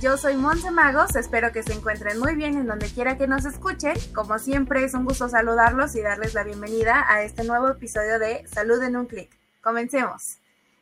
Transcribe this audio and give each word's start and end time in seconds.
Yo 0.00 0.16
soy 0.16 0.36
Monse 0.36 0.70
Magos, 0.70 1.16
espero 1.16 1.52
que 1.52 1.62
se 1.62 1.72
encuentren 1.72 2.18
muy 2.18 2.34
bien 2.34 2.56
en 2.56 2.66
donde 2.66 2.86
quiera 2.86 3.18
que 3.18 3.26
nos 3.26 3.44
escuchen. 3.44 3.94
Como 4.14 4.38
siempre 4.38 4.84
es 4.84 4.94
un 4.94 5.04
gusto 5.04 5.28
saludarlos 5.28 5.96
y 5.96 6.00
darles 6.00 6.34
la 6.34 6.44
bienvenida 6.44 7.04
a 7.08 7.22
este 7.22 7.44
nuevo 7.44 7.68
episodio 7.68 8.18
de 8.18 8.46
Salud 8.46 8.80
en 8.82 8.96
un 8.96 9.06
clic. 9.06 9.28
Comencemos. 9.60 10.38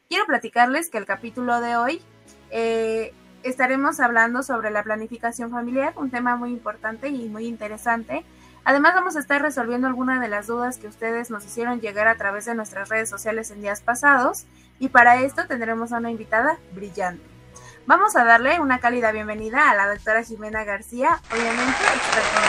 Quiero 0.09 0.27
platicarles 0.27 0.91
que 0.91 0.99
el 0.99 1.07
capítulo 1.07 1.61
de 1.61 1.77
hoy 1.77 2.03
eh, 2.51 3.13
estaremos 3.43 4.01
hablando 4.01 4.43
sobre 4.43 4.71
la 4.71 4.83
planificación 4.83 5.51
familiar, 5.51 5.95
un 5.97 6.11
tema 6.11 6.37
muy 6.37 6.51
importante 6.51 7.09
y 7.09 7.29
muy 7.29 7.47
interesante. 7.47 8.25
Además 8.65 8.95
vamos 8.95 9.17
a 9.17 9.21
estar 9.21 9.41
resolviendo 9.41 9.87
algunas 9.87 10.21
de 10.21 10.29
las 10.29 10.47
dudas 10.47 10.79
que 10.79 10.89
ustedes 10.89 11.31
nos 11.31 11.45
hicieron 11.45 11.81
llegar 11.81 12.07
a 12.07 12.17
través 12.17 12.45
de 12.45 12.55
nuestras 12.55 12.91
redes 12.91 13.09
sociales 13.09 13.51
en 13.51 13.63
días 13.63 13.81
pasados 13.81 14.45
y 14.79 14.89
para 14.89 15.23
esto 15.23 15.47
tendremos 15.47 15.93
a 15.93 15.99
una 15.99 16.11
invitada 16.11 16.59
brillante. 16.73 17.40
Vamos 17.87 18.15
a 18.15 18.25
darle 18.25 18.61
una 18.61 18.79
cálida 18.79 19.11
bienvenida 19.11 19.71
a 19.71 19.75
la 19.75 19.89
doctora 19.89 20.23
Jimena 20.23 20.65
García, 20.65 21.21
obviamente 21.33 21.71
experta 21.71 22.41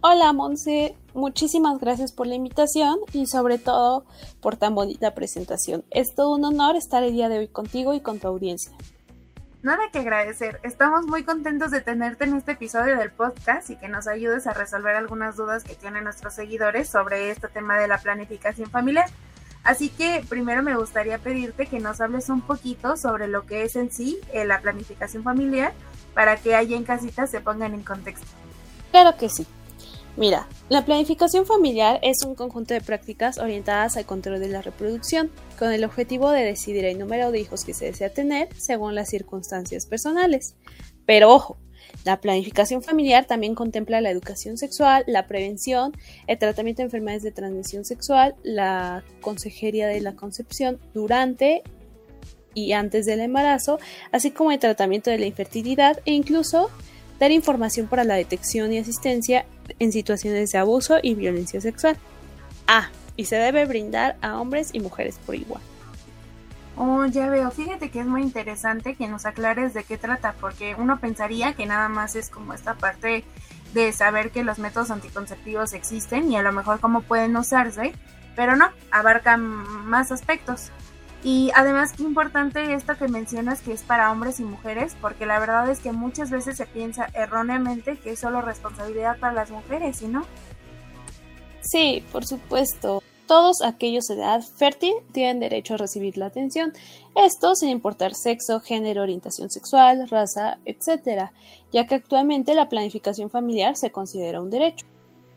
Hola 0.00 0.32
Monse, 0.32 0.96
muchísimas 1.14 1.78
gracias 1.78 2.12
por 2.12 2.26
la 2.26 2.34
invitación 2.34 2.98
y 3.12 3.26
sobre 3.26 3.58
todo 3.58 4.04
por 4.42 4.56
tan 4.56 4.74
bonita 4.74 5.14
presentación. 5.14 5.84
Es 5.90 6.14
todo 6.14 6.34
un 6.34 6.44
honor 6.44 6.76
estar 6.76 7.02
el 7.02 7.12
día 7.12 7.28
de 7.28 7.38
hoy 7.38 7.48
contigo 7.48 7.94
y 7.94 8.00
con 8.00 8.18
tu 8.18 8.28
audiencia. 8.28 8.76
Nada 9.62 9.84
que 9.90 10.00
agradecer, 10.00 10.60
estamos 10.62 11.06
muy 11.06 11.24
contentos 11.24 11.70
de 11.70 11.80
tenerte 11.80 12.24
en 12.24 12.36
este 12.36 12.52
episodio 12.52 12.98
del 12.98 13.12
podcast 13.12 13.70
y 13.70 13.76
que 13.76 13.88
nos 13.88 14.06
ayudes 14.06 14.46
a 14.46 14.52
resolver 14.52 14.94
algunas 14.94 15.36
dudas 15.36 15.64
que 15.64 15.74
tienen 15.74 16.04
nuestros 16.04 16.34
seguidores 16.34 16.90
sobre 16.90 17.30
este 17.30 17.48
tema 17.48 17.78
de 17.78 17.88
la 17.88 17.96
planificación 17.96 18.68
familiar. 18.68 19.08
Así 19.64 19.88
que 19.88 20.22
primero 20.28 20.62
me 20.62 20.76
gustaría 20.76 21.18
pedirte 21.18 21.66
que 21.66 21.80
nos 21.80 22.00
hables 22.00 22.28
un 22.28 22.42
poquito 22.42 22.96
sobre 22.96 23.26
lo 23.28 23.46
que 23.46 23.64
es 23.64 23.76
en 23.76 23.90
sí 23.90 24.18
eh, 24.32 24.44
la 24.44 24.60
planificación 24.60 25.22
familiar 25.22 25.72
para 26.12 26.36
que 26.36 26.54
allá 26.54 26.76
en 26.76 26.84
casita 26.84 27.26
se 27.26 27.40
pongan 27.40 27.74
en 27.74 27.82
contexto. 27.82 28.26
Claro 28.90 29.16
que 29.16 29.28
sí. 29.28 29.46
Mira, 30.16 30.46
la 30.68 30.84
planificación 30.84 31.44
familiar 31.44 31.98
es 32.02 32.22
un 32.24 32.36
conjunto 32.36 32.72
de 32.72 32.80
prácticas 32.80 33.38
orientadas 33.38 33.96
al 33.96 34.06
control 34.06 34.38
de 34.38 34.48
la 34.48 34.62
reproducción, 34.62 35.32
con 35.58 35.72
el 35.72 35.82
objetivo 35.82 36.30
de 36.30 36.44
decidir 36.44 36.84
el 36.84 36.98
número 36.98 37.32
de 37.32 37.40
hijos 37.40 37.64
que 37.64 37.74
se 37.74 37.86
desea 37.86 38.10
tener 38.10 38.48
según 38.56 38.94
las 38.94 39.08
circunstancias 39.08 39.86
personales. 39.86 40.54
Pero 41.04 41.32
ojo, 41.32 41.56
la 42.04 42.20
planificación 42.20 42.82
familiar 42.82 43.24
también 43.24 43.54
contempla 43.54 44.00
la 44.00 44.10
educación 44.10 44.58
sexual, 44.58 45.04
la 45.06 45.26
prevención, 45.26 45.92
el 46.26 46.38
tratamiento 46.38 46.82
de 46.82 46.86
enfermedades 46.86 47.22
de 47.22 47.32
transmisión 47.32 47.84
sexual, 47.84 48.34
la 48.42 49.04
consejería 49.20 49.86
de 49.86 50.00
la 50.00 50.14
concepción 50.14 50.78
durante 50.92 51.62
y 52.54 52.72
antes 52.72 53.06
del 53.06 53.20
embarazo, 53.20 53.78
así 54.12 54.30
como 54.30 54.52
el 54.52 54.58
tratamiento 54.58 55.10
de 55.10 55.18
la 55.18 55.26
infertilidad 55.26 56.00
e 56.04 56.12
incluso 56.12 56.70
dar 57.18 57.32
información 57.32 57.86
para 57.86 58.04
la 58.04 58.14
detección 58.14 58.72
y 58.72 58.78
asistencia 58.78 59.46
en 59.78 59.92
situaciones 59.92 60.50
de 60.50 60.58
abuso 60.58 60.98
y 61.02 61.14
violencia 61.14 61.60
sexual. 61.60 61.96
Ah, 62.66 62.90
y 63.16 63.26
se 63.26 63.36
debe 63.36 63.64
brindar 63.64 64.16
a 64.20 64.40
hombres 64.40 64.70
y 64.72 64.80
mujeres 64.80 65.18
por 65.24 65.34
igual. 65.34 65.62
Oh, 66.76 67.04
ya 67.06 67.28
veo. 67.28 67.50
Fíjate 67.50 67.90
que 67.90 68.00
es 68.00 68.06
muy 68.06 68.22
interesante 68.22 68.96
que 68.96 69.06
nos 69.06 69.26
aclares 69.26 69.74
de 69.74 69.84
qué 69.84 69.96
trata, 69.96 70.34
porque 70.40 70.74
uno 70.76 70.98
pensaría 70.98 71.54
que 71.54 71.66
nada 71.66 71.88
más 71.88 72.16
es 72.16 72.30
como 72.30 72.52
esta 72.52 72.74
parte 72.74 73.24
de 73.72 73.92
saber 73.92 74.30
que 74.30 74.44
los 74.44 74.58
métodos 74.58 74.90
anticonceptivos 74.90 75.72
existen 75.72 76.30
y 76.30 76.36
a 76.36 76.42
lo 76.42 76.52
mejor 76.52 76.80
cómo 76.80 77.02
pueden 77.02 77.36
usarse, 77.36 77.92
pero 78.34 78.56
no, 78.56 78.70
abarcan 78.90 79.40
más 79.40 80.10
aspectos. 80.10 80.70
Y 81.22 81.50
además 81.54 81.92
qué 81.92 82.02
importante 82.02 82.74
esto 82.74 82.96
que 82.96 83.08
mencionas 83.08 83.62
que 83.62 83.72
es 83.72 83.82
para 83.82 84.10
hombres 84.10 84.40
y 84.40 84.44
mujeres, 84.44 84.96
porque 85.00 85.26
la 85.26 85.38
verdad 85.38 85.70
es 85.70 85.80
que 85.80 85.92
muchas 85.92 86.30
veces 86.30 86.56
se 86.56 86.66
piensa 86.66 87.08
erróneamente 87.14 87.96
que 87.96 88.12
es 88.12 88.18
solo 88.18 88.42
responsabilidad 88.42 89.18
para 89.18 89.32
las 89.32 89.50
mujeres, 89.50 90.02
¿y 90.02 90.08
no? 90.08 90.26
Sí, 91.60 92.04
por 92.12 92.26
supuesto. 92.26 93.02
Todos 93.26 93.62
aquellos 93.62 94.06
de 94.08 94.16
edad 94.16 94.42
fértil 94.42 94.94
tienen 95.12 95.40
derecho 95.40 95.74
a 95.74 95.76
recibir 95.78 96.18
la 96.18 96.26
atención, 96.26 96.72
esto 97.14 97.54
sin 97.54 97.70
importar 97.70 98.14
sexo, 98.14 98.60
género, 98.60 99.02
orientación 99.02 99.50
sexual, 99.50 100.08
raza, 100.10 100.58
etc., 100.66 101.30
ya 101.72 101.86
que 101.86 101.94
actualmente 101.94 102.54
la 102.54 102.68
planificación 102.68 103.30
familiar 103.30 103.76
se 103.76 103.90
considera 103.90 104.42
un 104.42 104.50
derecho. 104.50 104.84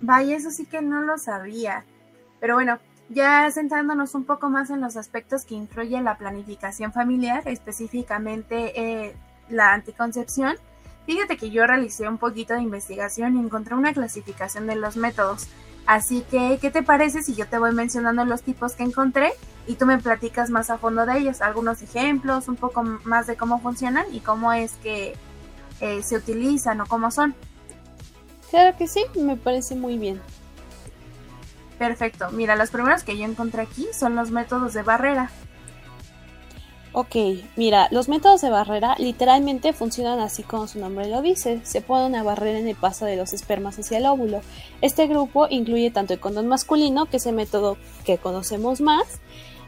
Vaya, 0.01 0.35
eso 0.35 0.51
sí 0.51 0.65
que 0.65 0.81
no 0.81 1.01
lo 1.01 1.17
sabía. 1.17 1.85
Pero 2.39 2.55
bueno, 2.55 2.77
ya 3.09 3.49
centrándonos 3.51 4.15
un 4.15 4.25
poco 4.25 4.49
más 4.49 4.69
en 4.69 4.81
los 4.81 4.97
aspectos 4.97 5.45
que 5.45 5.55
influye 5.55 5.99
la 6.01 6.17
planificación 6.17 6.91
familiar, 6.91 7.43
específicamente 7.45 8.79
eh, 8.79 9.15
la 9.49 9.73
anticoncepción, 9.73 10.57
fíjate 11.05 11.37
que 11.37 11.49
yo 11.49 11.65
realicé 11.65 12.07
un 12.07 12.17
poquito 12.17 12.53
de 12.53 12.61
investigación 12.61 13.37
y 13.37 13.39
encontré 13.39 13.75
una 13.75 13.93
clasificación 13.93 14.67
de 14.67 14.75
los 14.75 14.97
métodos. 14.97 15.47
Así 15.87 16.21
que, 16.29 16.59
¿qué 16.61 16.69
te 16.69 16.83
parece 16.83 17.23
si 17.23 17.33
yo 17.33 17.47
te 17.47 17.57
voy 17.57 17.73
mencionando 17.73 18.25
los 18.25 18.43
tipos 18.43 18.73
que 18.73 18.83
encontré 18.83 19.31
y 19.67 19.75
tú 19.75 19.85
me 19.85 19.97
platicas 19.97 20.49
más 20.49 20.69
a 20.69 20.77
fondo 20.77 21.05
de 21.05 21.17
ellos? 21.17 21.41
Algunos 21.41 21.81
ejemplos, 21.81 22.49
un 22.49 22.57
poco 22.57 22.83
más 22.83 23.25
de 23.25 23.37
cómo 23.37 23.61
funcionan 23.61 24.05
y 24.11 24.19
cómo 24.19 24.51
es 24.51 24.73
que 24.83 25.15
eh, 25.79 26.03
se 26.03 26.17
utilizan 26.17 26.81
o 26.81 26.85
cómo 26.87 27.09
son. 27.09 27.35
Claro 28.49 28.77
que 28.77 28.87
sí, 28.87 29.05
me 29.15 29.37
parece 29.37 29.75
muy 29.75 29.97
bien. 29.97 30.21
Perfecto. 31.79 32.31
Mira, 32.31 32.57
los 32.57 32.69
primeros 32.69 33.03
que 33.03 33.17
yo 33.17 33.23
encontré 33.23 33.61
aquí 33.61 33.87
son 33.97 34.15
los 34.15 34.29
métodos 34.29 34.73
de 34.73 34.83
barrera. 34.83 35.31
Ok, 37.00 37.16
mira, 37.56 37.88
los 37.91 38.09
métodos 38.09 38.41
de 38.41 38.50
barrera 38.50 38.96
literalmente 38.97 39.72
funcionan 39.72 40.19
así 40.19 40.41
como 40.41 40.68
su 40.68 40.80
nombre 40.80 41.08
lo 41.08 41.22
dice. 41.22 41.62
Se 41.62 41.81
pone 41.81 42.08
una 42.08 42.24
barrera 42.24 42.58
en 42.58 42.68
el 42.68 42.75
paso 42.75 43.06
de 43.06 43.16
los 43.16 43.34
espermas 43.34 43.78
hacia 43.78 44.00
el 44.00 44.08
óvulo. 44.08 44.41
Este 44.81 45.06
grupo 45.06 45.46
incluye 45.47 45.91
tanto 45.91 46.13
el 46.13 46.19
condón 46.19 46.47
masculino, 46.47 47.06
que 47.06 47.18
es 47.18 47.28
el 47.28 47.35
método 47.35 47.78
que 48.03 48.18
conocemos 48.18 48.81
más, 48.81 49.19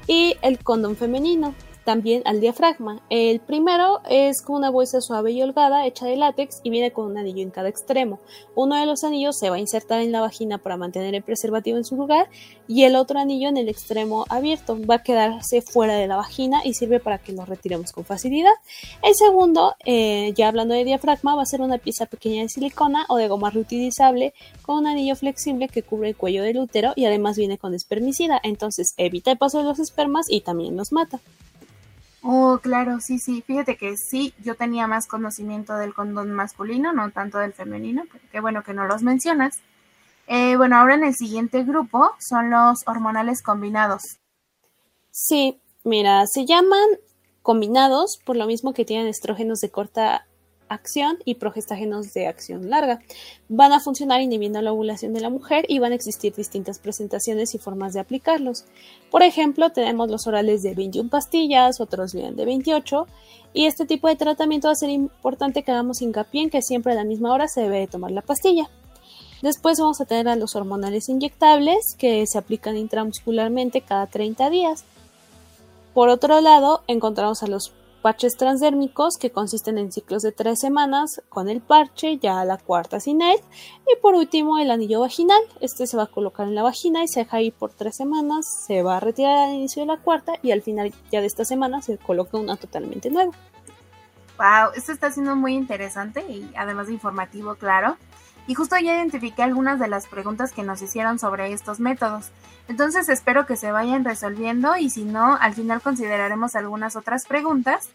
y 0.07 0.37
el 0.41 0.57
condón 0.63 0.95
femenino 0.95 1.53
también 1.83 2.21
al 2.25 2.39
diafragma. 2.39 3.01
El 3.09 3.39
primero 3.39 4.01
es 4.09 4.41
con 4.41 4.57
una 4.57 4.69
bolsa 4.69 5.01
suave 5.01 5.31
y 5.31 5.41
holgada 5.41 5.85
hecha 5.85 6.05
de 6.05 6.15
látex 6.15 6.61
y 6.63 6.69
viene 6.69 6.91
con 6.91 7.05
un 7.05 7.17
anillo 7.17 7.41
en 7.41 7.51
cada 7.51 7.69
extremo. 7.69 8.19
Uno 8.55 8.75
de 8.75 8.85
los 8.85 9.03
anillos 9.03 9.37
se 9.37 9.49
va 9.49 9.55
a 9.55 9.59
insertar 9.59 10.01
en 10.01 10.11
la 10.11 10.21
vagina 10.21 10.57
para 10.57 10.77
mantener 10.77 11.15
el 11.15 11.23
preservativo 11.23 11.77
en 11.77 11.85
su 11.85 11.95
lugar 11.95 12.29
y 12.67 12.83
el 12.83 12.95
otro 12.95 13.19
anillo 13.19 13.49
en 13.49 13.57
el 13.57 13.69
extremo 13.69 14.25
abierto 14.29 14.77
va 14.85 14.95
a 14.95 15.03
quedarse 15.03 15.61
fuera 15.61 15.95
de 15.95 16.07
la 16.07 16.17
vagina 16.17 16.61
y 16.63 16.73
sirve 16.73 16.99
para 16.99 17.17
que 17.17 17.31
lo 17.31 17.45
retiremos 17.45 17.91
con 17.91 18.05
facilidad. 18.05 18.53
El 19.01 19.15
segundo, 19.15 19.75
eh, 19.85 20.33
ya 20.35 20.47
hablando 20.47 20.75
de 20.75 20.83
diafragma, 20.83 21.35
va 21.35 21.41
a 21.41 21.45
ser 21.45 21.61
una 21.61 21.77
pieza 21.77 22.05
pequeña 22.05 22.43
de 22.43 22.49
silicona 22.49 23.05
o 23.09 23.17
de 23.17 23.27
goma 23.27 23.49
reutilizable 23.49 24.33
con 24.61 24.77
un 24.77 24.87
anillo 24.87 25.15
flexible 25.15 25.67
que 25.67 25.83
cubre 25.83 26.09
el 26.09 26.15
cuello 26.15 26.43
del 26.43 26.59
útero 26.59 26.93
y 26.95 27.05
además 27.05 27.37
viene 27.37 27.57
con 27.57 27.73
espermicida, 27.73 28.39
entonces 28.43 28.93
evita 28.97 29.31
el 29.31 29.37
paso 29.37 29.59
de 29.59 29.63
los 29.63 29.79
espermas 29.79 30.27
y 30.29 30.41
también 30.41 30.77
los 30.77 30.91
mata. 30.91 31.19
Oh, 32.21 32.59
claro, 32.61 32.99
sí, 32.99 33.17
sí. 33.19 33.41
Fíjate 33.45 33.77
que 33.77 33.95
sí, 33.95 34.33
yo 34.43 34.55
tenía 34.55 34.87
más 34.87 35.07
conocimiento 35.07 35.75
del 35.75 35.93
condón 35.93 36.31
masculino, 36.31 36.91
no 36.91 37.11
tanto 37.11 37.37
del 37.37 37.53
femenino, 37.53 38.03
pero 38.11 38.23
qué 38.31 38.39
bueno 38.39 38.63
que 38.63 38.73
no 38.73 38.85
los 38.85 39.03
mencionas. 39.03 39.59
Eh, 40.27 40.57
bueno, 40.57 40.77
ahora 40.77 40.95
en 40.95 41.05
el 41.05 41.15
siguiente 41.15 41.63
grupo 41.63 42.11
son 42.19 42.51
los 42.51 42.83
hormonales 42.85 43.41
combinados. 43.41 44.19
Sí, 45.11 45.59
mira, 45.83 46.25
se 46.27 46.45
llaman 46.45 46.87
combinados 47.41 48.19
por 48.25 48.35
lo 48.35 48.45
mismo 48.45 48.73
que 48.73 48.85
tienen 48.85 49.07
estrógenos 49.07 49.59
de 49.59 49.71
corta 49.71 50.27
acción 50.69 51.17
y 51.25 51.35
progestágenos 51.35 52.13
de 52.13 52.27
acción 52.27 52.69
larga. 52.69 53.01
Van 53.49 53.73
a 53.73 53.79
funcionar 53.79 54.21
inhibiendo 54.21 54.61
la 54.61 54.71
ovulación 54.71 55.13
de 55.13 55.21
la 55.21 55.29
mujer 55.29 55.65
y 55.67 55.79
van 55.79 55.91
a 55.91 55.95
existir 55.95 56.33
distintas 56.33 56.79
presentaciones 56.79 57.53
y 57.55 57.57
formas 57.57 57.93
de 57.93 57.99
aplicarlos. 57.99 58.65
Por 59.11 59.23
ejemplo, 59.23 59.71
tenemos 59.71 60.09
los 60.09 60.27
orales 60.27 60.63
de 60.63 60.75
21 60.75 61.09
pastillas, 61.09 61.81
otros 61.81 62.13
vienen 62.13 62.35
de 62.35 62.45
28 62.45 63.07
y 63.53 63.65
este 63.65 63.85
tipo 63.85 64.07
de 64.07 64.15
tratamiento 64.15 64.67
va 64.67 64.73
a 64.73 64.75
ser 64.75 64.89
importante 64.89 65.63
que 65.63 65.71
hagamos 65.71 66.01
hincapié 66.01 66.43
en 66.43 66.49
que 66.49 66.61
siempre 66.61 66.93
a 66.93 66.95
la 66.95 67.03
misma 67.03 67.33
hora 67.33 67.47
se 67.47 67.61
debe 67.61 67.87
tomar 67.87 68.11
la 68.11 68.21
pastilla. 68.21 68.69
Después 69.41 69.79
vamos 69.79 70.01
a 70.01 70.05
tener 70.05 70.27
a 70.27 70.35
los 70.35 70.55
hormonales 70.55 71.07
inyectables 71.07 71.95
que 71.97 72.25
se 72.27 72.37
aplican 72.37 72.75
intramuscularmente 72.75 73.81
cada 73.81 74.05
30 74.07 74.49
días. 74.49 74.83
Por 75.93 76.09
otro 76.09 76.41
lado, 76.41 76.83
encontramos 76.87 77.41
a 77.41 77.47
los 77.47 77.71
parches 78.01 78.37
transdérmicos 78.37 79.17
que 79.17 79.31
consisten 79.31 79.77
en 79.77 79.91
ciclos 79.91 80.23
de 80.23 80.31
tres 80.31 80.59
semanas 80.59 81.21
con 81.29 81.49
el 81.49 81.61
parche, 81.61 82.17
ya 82.17 82.43
la 82.45 82.57
cuarta 82.57 82.99
sin 82.99 83.21
él. 83.21 83.37
Y 83.87 83.99
por 84.01 84.15
último, 84.15 84.57
el 84.57 84.71
anillo 84.71 85.01
vaginal. 85.01 85.41
Este 85.61 85.87
se 85.87 85.97
va 85.97 86.03
a 86.03 86.07
colocar 86.07 86.47
en 86.47 86.55
la 86.55 86.63
vagina 86.63 87.03
y 87.03 87.07
se 87.07 87.21
deja 87.21 87.37
ahí 87.37 87.51
por 87.51 87.71
tres 87.73 87.95
semanas. 87.95 88.45
Se 88.67 88.81
va 88.81 88.97
a 88.97 88.99
retirar 88.99 89.37
al 89.37 89.55
inicio 89.55 89.81
de 89.81 89.87
la 89.87 89.97
cuarta 89.97 90.33
y 90.41 90.51
al 90.51 90.61
final 90.61 90.93
ya 91.11 91.21
de 91.21 91.27
esta 91.27 91.45
semana 91.45 91.81
se 91.81 91.97
coloca 91.97 92.37
una 92.37 92.55
totalmente 92.55 93.09
nueva. 93.09 93.31
Wow, 94.37 94.71
esto 94.75 94.93
está 94.93 95.11
siendo 95.11 95.35
muy 95.35 95.53
interesante 95.53 96.21
y 96.29 96.49
además 96.55 96.89
informativo, 96.89 97.55
claro. 97.55 97.97
Y 98.49 98.55
justo 98.55 98.75
ya 98.79 98.95
identifiqué 98.95 99.43
algunas 99.43 99.79
de 99.79 99.87
las 99.87 100.07
preguntas 100.07 100.53
que 100.53 100.63
nos 100.63 100.81
hicieron 100.81 101.19
sobre 101.19 101.53
estos 101.53 101.79
métodos. 101.79 102.31
Entonces 102.67 103.07
espero 103.07 103.45
que 103.45 103.55
se 103.55 103.71
vayan 103.71 104.03
resolviendo 104.03 104.75
y 104.75 104.89
si 104.89 105.03
no, 105.03 105.37
al 105.39 105.53
final 105.53 105.81
consideraremos 105.81 106.55
algunas 106.55 106.95
otras 106.95 107.27
preguntas. 107.27 107.89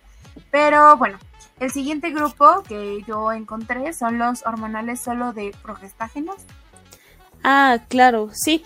Pero 0.53 0.97
bueno, 0.97 1.19
el 1.59 1.73
siguiente 1.73 2.11
grupo 2.11 2.63
que 2.63 3.03
yo 3.05 3.33
encontré 3.33 3.93
son 3.95 4.17
los 4.19 4.47
hormonales 4.47 5.01
solo 5.01 5.33
de 5.33 5.53
progestágenos. 5.61 6.37
Ah, 7.43 7.79
claro, 7.89 8.31
sí. 8.33 8.63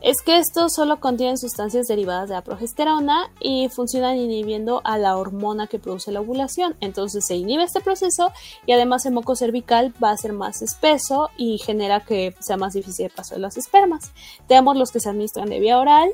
Es 0.00 0.22
que 0.22 0.38
estos 0.38 0.74
solo 0.74 1.00
contienen 1.00 1.38
sustancias 1.38 1.88
derivadas 1.88 2.28
de 2.28 2.36
la 2.36 2.44
progesterona 2.44 3.32
y 3.40 3.68
funcionan 3.68 4.16
inhibiendo 4.16 4.80
a 4.84 4.96
la 4.96 5.16
hormona 5.16 5.66
que 5.66 5.80
produce 5.80 6.12
la 6.12 6.20
ovulación. 6.20 6.76
Entonces 6.80 7.26
se 7.26 7.34
inhibe 7.34 7.64
este 7.64 7.80
proceso 7.80 8.30
y 8.64 8.72
además 8.72 9.06
el 9.06 9.12
moco 9.12 9.34
cervical 9.34 9.92
va 10.02 10.12
a 10.12 10.16
ser 10.16 10.34
más 10.34 10.62
espeso 10.62 11.30
y 11.36 11.58
genera 11.58 12.04
que 12.04 12.36
sea 12.38 12.56
más 12.56 12.74
difícil 12.74 13.06
el 13.06 13.10
paso 13.10 13.34
de 13.34 13.40
las 13.40 13.56
espermas. 13.56 14.12
Tenemos 14.46 14.76
los 14.76 14.92
que 14.92 15.00
se 15.00 15.08
administran 15.08 15.50
de 15.50 15.58
vía 15.58 15.80
oral, 15.80 16.10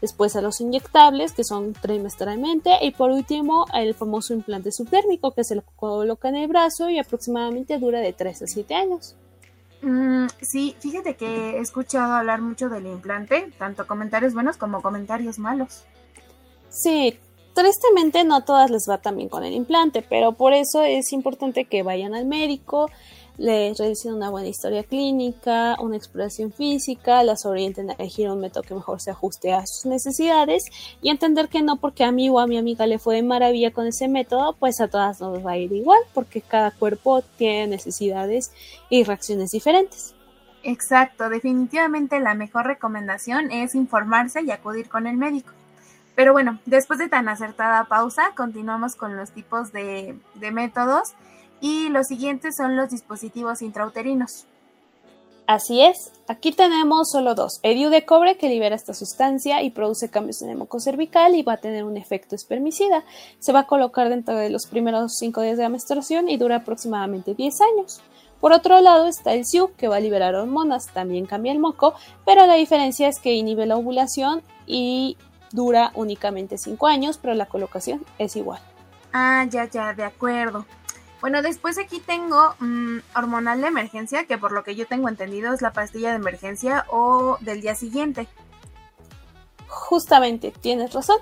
después 0.00 0.34
a 0.34 0.40
los 0.40 0.60
inyectables 0.60 1.32
que 1.32 1.44
son 1.44 1.74
trimestralmente 1.74 2.84
y 2.84 2.90
por 2.90 3.12
último 3.12 3.66
el 3.72 3.94
famoso 3.94 4.34
implante 4.34 4.72
subdérmico 4.72 5.32
que 5.32 5.44
se 5.44 5.54
lo 5.54 5.62
coloca 5.76 6.28
en 6.28 6.36
el 6.36 6.48
brazo 6.48 6.90
y 6.90 6.98
aproximadamente 6.98 7.78
dura 7.78 8.00
de 8.00 8.12
3 8.12 8.42
a 8.42 8.46
7 8.48 8.74
años. 8.74 9.14
Mm, 9.82 10.26
sí, 10.40 10.76
fíjate 10.80 11.14
que 11.14 11.56
he 11.56 11.60
escuchado 11.60 12.14
hablar 12.14 12.40
mucho 12.40 12.68
del 12.68 12.86
implante, 12.86 13.52
tanto 13.58 13.86
comentarios 13.86 14.34
buenos 14.34 14.56
como 14.56 14.82
comentarios 14.82 15.38
malos. 15.38 15.84
Sí, 16.68 17.18
tristemente 17.54 18.24
no 18.24 18.36
a 18.36 18.44
todas 18.44 18.70
les 18.70 18.88
va 18.88 18.98
también 18.98 19.28
con 19.28 19.44
el 19.44 19.54
implante, 19.54 20.02
pero 20.02 20.32
por 20.32 20.52
eso 20.52 20.82
es 20.82 21.12
importante 21.12 21.64
que 21.64 21.82
vayan 21.82 22.14
al 22.14 22.26
médico, 22.26 22.90
les 23.38 23.78
realicen 23.78 24.14
una 24.14 24.30
buena 24.30 24.48
historia 24.48 24.82
clínica, 24.82 25.76
una 25.80 25.96
exploración 25.96 26.52
física, 26.52 27.22
las 27.22 27.46
orienten 27.46 27.90
a 27.90 27.94
elegir 27.94 28.28
un 28.28 28.40
método 28.40 28.64
que 28.64 28.74
mejor 28.74 29.00
se 29.00 29.12
ajuste 29.12 29.52
a 29.52 29.64
sus 29.64 29.86
necesidades 29.86 30.66
y 31.00 31.10
entender 31.10 31.48
que 31.48 31.62
no 31.62 31.76
porque 31.76 32.02
a 32.02 32.10
mí 32.10 32.28
o 32.28 32.40
a 32.40 32.48
mi 32.48 32.58
amiga 32.58 32.86
le 32.86 32.98
fue 32.98 33.14
de 33.14 33.22
maravilla 33.22 33.72
con 33.72 33.86
ese 33.86 34.08
método, 34.08 34.54
pues 34.54 34.80
a 34.80 34.88
todas 34.88 35.20
nos 35.20 35.46
va 35.46 35.52
a 35.52 35.56
ir 35.56 35.72
igual, 35.72 36.00
porque 36.14 36.42
cada 36.42 36.72
cuerpo 36.72 37.22
tiene 37.36 37.68
necesidades 37.68 38.52
y 38.90 39.04
reacciones 39.04 39.52
diferentes. 39.52 40.16
Exacto, 40.64 41.30
definitivamente 41.30 42.18
la 42.18 42.34
mejor 42.34 42.66
recomendación 42.66 43.52
es 43.52 43.76
informarse 43.76 44.42
y 44.42 44.50
acudir 44.50 44.88
con 44.88 45.06
el 45.06 45.16
médico. 45.16 45.52
Pero 46.16 46.32
bueno, 46.32 46.58
después 46.66 46.98
de 46.98 47.08
tan 47.08 47.28
acertada 47.28 47.84
pausa, 47.84 48.32
continuamos 48.36 48.96
con 48.96 49.16
los 49.16 49.30
tipos 49.30 49.70
de, 49.70 50.18
de 50.34 50.50
métodos 50.50 51.14
y 51.60 51.88
los 51.88 52.06
siguientes 52.06 52.56
son 52.56 52.76
los 52.76 52.90
dispositivos 52.90 53.62
intrauterinos. 53.62 54.46
Así 55.48 55.80
es, 55.80 56.12
aquí 56.28 56.52
tenemos 56.52 57.10
solo 57.10 57.34
dos. 57.34 57.60
El 57.62 57.90
de 57.90 58.04
cobre 58.04 58.36
que 58.36 58.50
libera 58.50 58.76
esta 58.76 58.92
sustancia 58.92 59.62
y 59.62 59.70
produce 59.70 60.10
cambios 60.10 60.42
en 60.42 60.50
el 60.50 60.58
moco 60.58 60.78
cervical 60.78 61.34
y 61.34 61.42
va 61.42 61.54
a 61.54 61.56
tener 61.56 61.84
un 61.84 61.96
efecto 61.96 62.34
espermicida. 62.34 63.02
Se 63.38 63.52
va 63.52 63.60
a 63.60 63.66
colocar 63.66 64.10
dentro 64.10 64.36
de 64.36 64.50
los 64.50 64.66
primeros 64.66 65.16
5 65.16 65.40
días 65.40 65.56
de 65.56 65.62
la 65.62 65.70
menstruación 65.70 66.28
y 66.28 66.36
dura 66.36 66.56
aproximadamente 66.56 67.34
10 67.34 67.60
años. 67.62 68.02
Por 68.42 68.52
otro 68.52 68.78
lado 68.82 69.06
está 69.06 69.32
el 69.32 69.46
SIU 69.46 69.70
que 69.78 69.88
va 69.88 69.96
a 69.96 70.00
liberar 70.00 70.34
hormonas, 70.34 70.88
también 70.92 71.24
cambia 71.24 71.52
el 71.52 71.60
moco, 71.60 71.94
pero 72.26 72.46
la 72.46 72.54
diferencia 72.56 73.08
es 73.08 73.18
que 73.18 73.32
inhibe 73.32 73.64
la 73.64 73.78
ovulación 73.78 74.42
y 74.66 75.16
dura 75.50 75.92
únicamente 75.94 76.58
5 76.58 76.86
años, 76.86 77.16
pero 77.16 77.32
la 77.32 77.46
colocación 77.46 78.04
es 78.18 78.36
igual. 78.36 78.60
Ah, 79.14 79.46
ya, 79.48 79.64
ya, 79.64 79.94
de 79.94 80.04
acuerdo. 80.04 80.66
Bueno, 81.20 81.42
después 81.42 81.78
aquí 81.78 82.00
tengo 82.00 82.54
mm, 82.60 82.98
hormonal 83.16 83.60
de 83.60 83.68
emergencia, 83.68 84.24
que 84.26 84.38
por 84.38 84.52
lo 84.52 84.62
que 84.62 84.76
yo 84.76 84.86
tengo 84.86 85.08
entendido 85.08 85.52
es 85.52 85.62
la 85.62 85.72
pastilla 85.72 86.10
de 86.10 86.16
emergencia 86.16 86.84
o 86.90 87.38
del 87.40 87.60
día 87.60 87.74
siguiente. 87.74 88.28
Justamente, 89.66 90.52
tienes 90.60 90.92
razón. 90.92 91.18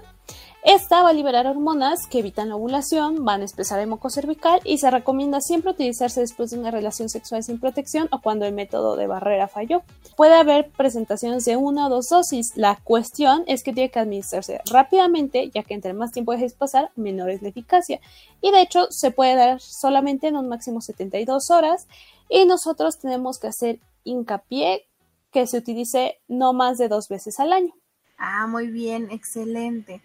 Esta 0.66 1.04
va 1.04 1.10
a 1.10 1.12
liberar 1.12 1.46
hormonas 1.46 2.08
que 2.08 2.18
evitan 2.18 2.48
la 2.48 2.56
ovulación, 2.56 3.24
van 3.24 3.40
a 3.40 3.44
expresar 3.44 3.78
el 3.78 3.86
moco 3.86 4.10
cervical 4.10 4.60
y 4.64 4.78
se 4.78 4.90
recomienda 4.90 5.40
siempre 5.40 5.70
utilizarse 5.70 6.18
después 6.18 6.50
de 6.50 6.58
una 6.58 6.72
relación 6.72 7.08
sexual 7.08 7.44
sin 7.44 7.60
protección 7.60 8.08
o 8.10 8.20
cuando 8.20 8.46
el 8.46 8.52
método 8.52 8.96
de 8.96 9.06
barrera 9.06 9.46
falló. 9.46 9.84
Puede 10.16 10.34
haber 10.34 10.68
presentaciones 10.70 11.44
de 11.44 11.56
una 11.56 11.86
o 11.86 11.88
dos 11.88 12.08
dosis. 12.08 12.56
La 12.56 12.80
cuestión 12.82 13.44
es 13.46 13.62
que 13.62 13.72
tiene 13.72 13.92
que 13.92 14.00
administrarse 14.00 14.60
rápidamente, 14.68 15.52
ya 15.54 15.62
que 15.62 15.74
entre 15.74 15.92
más 15.92 16.10
tiempo 16.10 16.32
dejes 16.32 16.54
pasar, 16.54 16.90
menor 16.96 17.30
es 17.30 17.42
la 17.42 17.50
eficacia. 17.50 18.00
Y 18.40 18.50
de 18.50 18.62
hecho, 18.62 18.88
se 18.90 19.12
puede 19.12 19.36
dar 19.36 19.60
solamente 19.60 20.26
en 20.26 20.36
un 20.36 20.48
máximo 20.48 20.80
72 20.80 21.48
horas 21.52 21.86
y 22.28 22.44
nosotros 22.44 22.98
tenemos 22.98 23.38
que 23.38 23.46
hacer 23.46 23.78
hincapié 24.02 24.88
que 25.30 25.46
se 25.46 25.58
utilice 25.58 26.18
no 26.26 26.52
más 26.52 26.76
de 26.76 26.88
dos 26.88 27.06
veces 27.08 27.38
al 27.38 27.52
año. 27.52 27.72
Ah, 28.18 28.48
muy 28.48 28.66
bien, 28.66 29.12
excelente. 29.12 30.02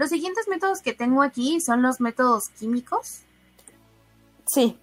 Los 0.00 0.08
siguientes 0.08 0.48
métodos 0.48 0.80
que 0.80 0.94
tengo 0.94 1.20
aquí 1.20 1.60
son 1.60 1.82
los 1.82 2.00
métodos 2.00 2.48
químicos. 2.58 3.20
Sí, 4.46 4.78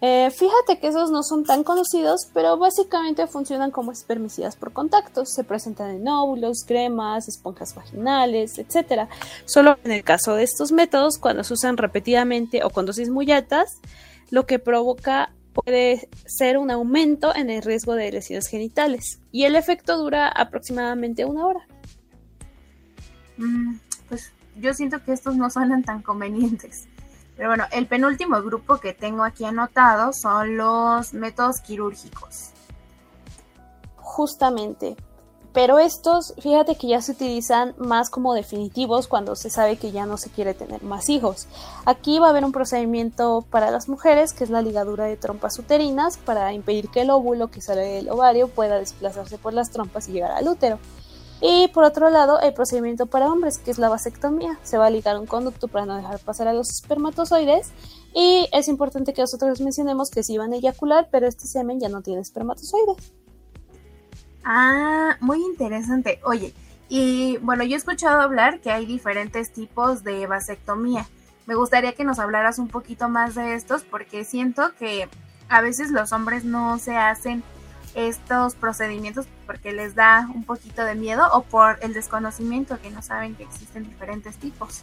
eh, 0.00 0.30
fíjate 0.30 0.78
que 0.78 0.86
esos 0.86 1.10
no 1.10 1.24
son 1.24 1.42
tan 1.42 1.64
conocidos, 1.64 2.28
pero 2.32 2.56
básicamente 2.56 3.26
funcionan 3.26 3.72
como 3.72 3.90
espermicidas 3.90 4.54
por 4.54 4.72
contacto. 4.72 5.26
Se 5.26 5.42
presentan 5.42 5.90
en 5.90 6.06
óvulos, 6.06 6.62
cremas, 6.64 7.26
esponjas 7.26 7.74
vaginales, 7.74 8.60
etc. 8.60 9.08
Solo 9.44 9.76
en 9.82 9.90
el 9.90 10.04
caso 10.04 10.36
de 10.36 10.44
estos 10.44 10.70
métodos, 10.70 11.18
cuando 11.18 11.42
se 11.42 11.54
usan 11.54 11.76
repetidamente 11.76 12.62
o 12.62 12.70
con 12.70 12.86
dosis 12.86 13.10
muy 13.10 13.32
altas, 13.32 13.80
lo 14.30 14.46
que 14.46 14.60
provoca 14.60 15.32
puede 15.52 16.08
ser 16.26 16.58
un 16.58 16.70
aumento 16.70 17.34
en 17.34 17.50
el 17.50 17.62
riesgo 17.62 17.96
de 17.96 18.12
lesiones 18.12 18.46
genitales 18.46 19.18
y 19.32 19.46
el 19.46 19.56
efecto 19.56 19.98
dura 19.98 20.28
aproximadamente 20.28 21.24
una 21.24 21.44
hora. 21.44 21.66
Mm, 23.36 23.74
pues 24.08 24.32
yo 24.60 24.74
siento 24.74 25.02
que 25.02 25.12
estos 25.12 25.36
no 25.36 25.50
suenan 25.50 25.82
tan 25.82 26.02
convenientes. 26.02 26.86
Pero 27.36 27.48
bueno, 27.48 27.64
el 27.72 27.86
penúltimo 27.86 28.42
grupo 28.42 28.78
que 28.78 28.92
tengo 28.92 29.24
aquí 29.24 29.44
anotado 29.44 30.12
son 30.12 30.56
los 30.56 31.14
métodos 31.14 31.60
quirúrgicos. 31.60 32.50
Justamente. 33.96 34.96
Pero 35.52 35.80
estos, 35.80 36.34
fíjate 36.38 36.76
que 36.76 36.86
ya 36.86 37.02
se 37.02 37.12
utilizan 37.12 37.74
más 37.78 38.08
como 38.08 38.34
definitivos 38.34 39.08
cuando 39.08 39.34
se 39.34 39.50
sabe 39.50 39.78
que 39.78 39.90
ya 39.90 40.06
no 40.06 40.16
se 40.16 40.30
quiere 40.30 40.54
tener 40.54 40.84
más 40.84 41.08
hijos. 41.08 41.48
Aquí 41.86 42.20
va 42.20 42.28
a 42.28 42.30
haber 42.30 42.44
un 42.44 42.52
procedimiento 42.52 43.44
para 43.50 43.72
las 43.72 43.88
mujeres, 43.88 44.32
que 44.32 44.44
es 44.44 44.50
la 44.50 44.62
ligadura 44.62 45.06
de 45.06 45.16
trompas 45.16 45.58
uterinas, 45.58 46.18
para 46.18 46.52
impedir 46.52 46.88
que 46.88 47.00
el 47.00 47.10
óvulo 47.10 47.48
que 47.48 47.60
sale 47.60 47.82
del 47.82 48.10
ovario 48.10 48.46
pueda 48.46 48.78
desplazarse 48.78 49.38
por 49.38 49.52
las 49.52 49.70
trompas 49.70 50.08
y 50.08 50.12
llegar 50.12 50.30
al 50.30 50.46
útero. 50.46 50.78
Y 51.40 51.68
por 51.68 51.84
otro 51.84 52.10
lado, 52.10 52.38
el 52.40 52.52
procedimiento 52.52 53.06
para 53.06 53.26
hombres, 53.26 53.58
que 53.58 53.70
es 53.70 53.78
la 53.78 53.88
vasectomía. 53.88 54.58
Se 54.62 54.76
va 54.76 54.86
a 54.86 54.90
ligar 54.90 55.18
un 55.18 55.26
conducto 55.26 55.68
para 55.68 55.86
no 55.86 55.96
dejar 55.96 56.18
pasar 56.18 56.48
a 56.48 56.52
los 56.52 56.70
espermatozoides. 56.70 57.72
Y 58.14 58.48
es 58.52 58.68
importante 58.68 59.14
que 59.14 59.22
nosotros 59.22 59.60
mencionemos 59.60 60.10
que 60.10 60.22
sí 60.22 60.36
van 60.36 60.52
a 60.52 60.56
eyacular, 60.56 61.08
pero 61.10 61.26
este 61.26 61.46
semen 61.46 61.80
ya 61.80 61.88
no 61.88 62.02
tiene 62.02 62.20
espermatozoides. 62.20 63.12
Ah, 64.44 65.16
muy 65.20 65.42
interesante. 65.42 66.20
Oye, 66.24 66.52
y 66.90 67.38
bueno, 67.38 67.64
yo 67.64 67.74
he 67.74 67.78
escuchado 67.78 68.20
hablar 68.20 68.60
que 68.60 68.70
hay 68.70 68.84
diferentes 68.84 69.52
tipos 69.52 70.02
de 70.02 70.26
vasectomía. 70.26 71.06
Me 71.46 71.54
gustaría 71.54 71.94
que 71.94 72.04
nos 72.04 72.18
hablaras 72.18 72.58
un 72.58 72.68
poquito 72.68 73.08
más 73.08 73.34
de 73.34 73.54
estos 73.54 73.82
porque 73.82 74.24
siento 74.24 74.74
que 74.78 75.08
a 75.48 75.60
veces 75.62 75.90
los 75.90 76.12
hombres 76.12 76.44
no 76.44 76.78
se 76.78 76.96
hacen 76.96 77.42
estos 77.94 78.54
procedimientos 78.54 79.26
porque 79.46 79.72
les 79.72 79.94
da 79.94 80.28
un 80.34 80.44
poquito 80.44 80.84
de 80.84 80.94
miedo 80.94 81.24
o 81.32 81.42
por 81.42 81.78
el 81.82 81.92
desconocimiento 81.92 82.80
que 82.80 82.90
no 82.90 83.02
saben 83.02 83.34
que 83.34 83.44
existen 83.44 83.84
diferentes 83.84 84.36
tipos. 84.36 84.82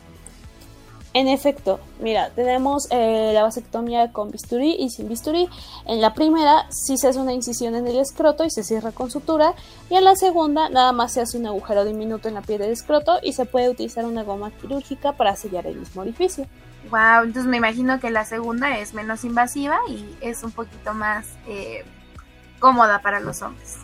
En 1.14 1.28
efecto, 1.28 1.80
mira, 2.00 2.30
tenemos 2.36 2.88
eh, 2.92 3.32
la 3.34 3.42
vasectomía 3.42 4.12
con 4.12 4.30
bisturí 4.30 4.76
y 4.78 4.90
sin 4.90 5.10
bisturí. 5.10 5.50
En 5.86 6.00
la 6.00 6.14
primera 6.14 6.68
sí 6.70 6.98
se 6.98 7.08
hace 7.08 7.18
una 7.18 7.34
incisión 7.34 7.74
en 7.76 7.88
el 7.88 7.98
escroto 7.98 8.44
y 8.44 8.52
se 8.52 8.64
cierra 8.64 8.92
con 8.92 9.10
sutura. 9.10 9.54
Y 9.90 9.96
en 9.96 10.04
la 10.04 10.16
segunda 10.16 10.70
nada 10.70 10.92
más 10.92 11.14
se 11.14 11.22
hace 11.22 11.38
un 11.38 11.48
agujero 11.48 11.86
diminuto 11.86 12.28
en 12.28 12.36
la 12.36 12.42
piel 12.42 12.60
del 12.60 12.72
escroto 12.72 13.18
y 13.24 13.34
se 13.34 13.46
puede 13.46 13.70
utilizar 13.70 14.06
una 14.06 14.24
goma 14.24 14.52
quirúrgica 14.52 15.14
para 15.14 15.36
sellar 15.36 15.66
el 15.66 15.78
mismo 15.78 16.02
orificio. 16.02 16.46
Wow, 16.92 17.24
entonces 17.24 17.46
me 17.46 17.58
imagino 17.58 18.00
que 18.00 18.12
la 18.12 18.24
segunda 18.24 18.78
es 18.78 18.94
menos 18.94 19.24
invasiva 19.24 19.80
y 19.90 20.06
es 20.22 20.44
un 20.44 20.52
poquito 20.52 20.94
más 20.94 21.26
eh, 21.48 21.84
cómoda 22.60 23.02
para 23.02 23.20
los 23.20 23.42
hombres. 23.42 23.78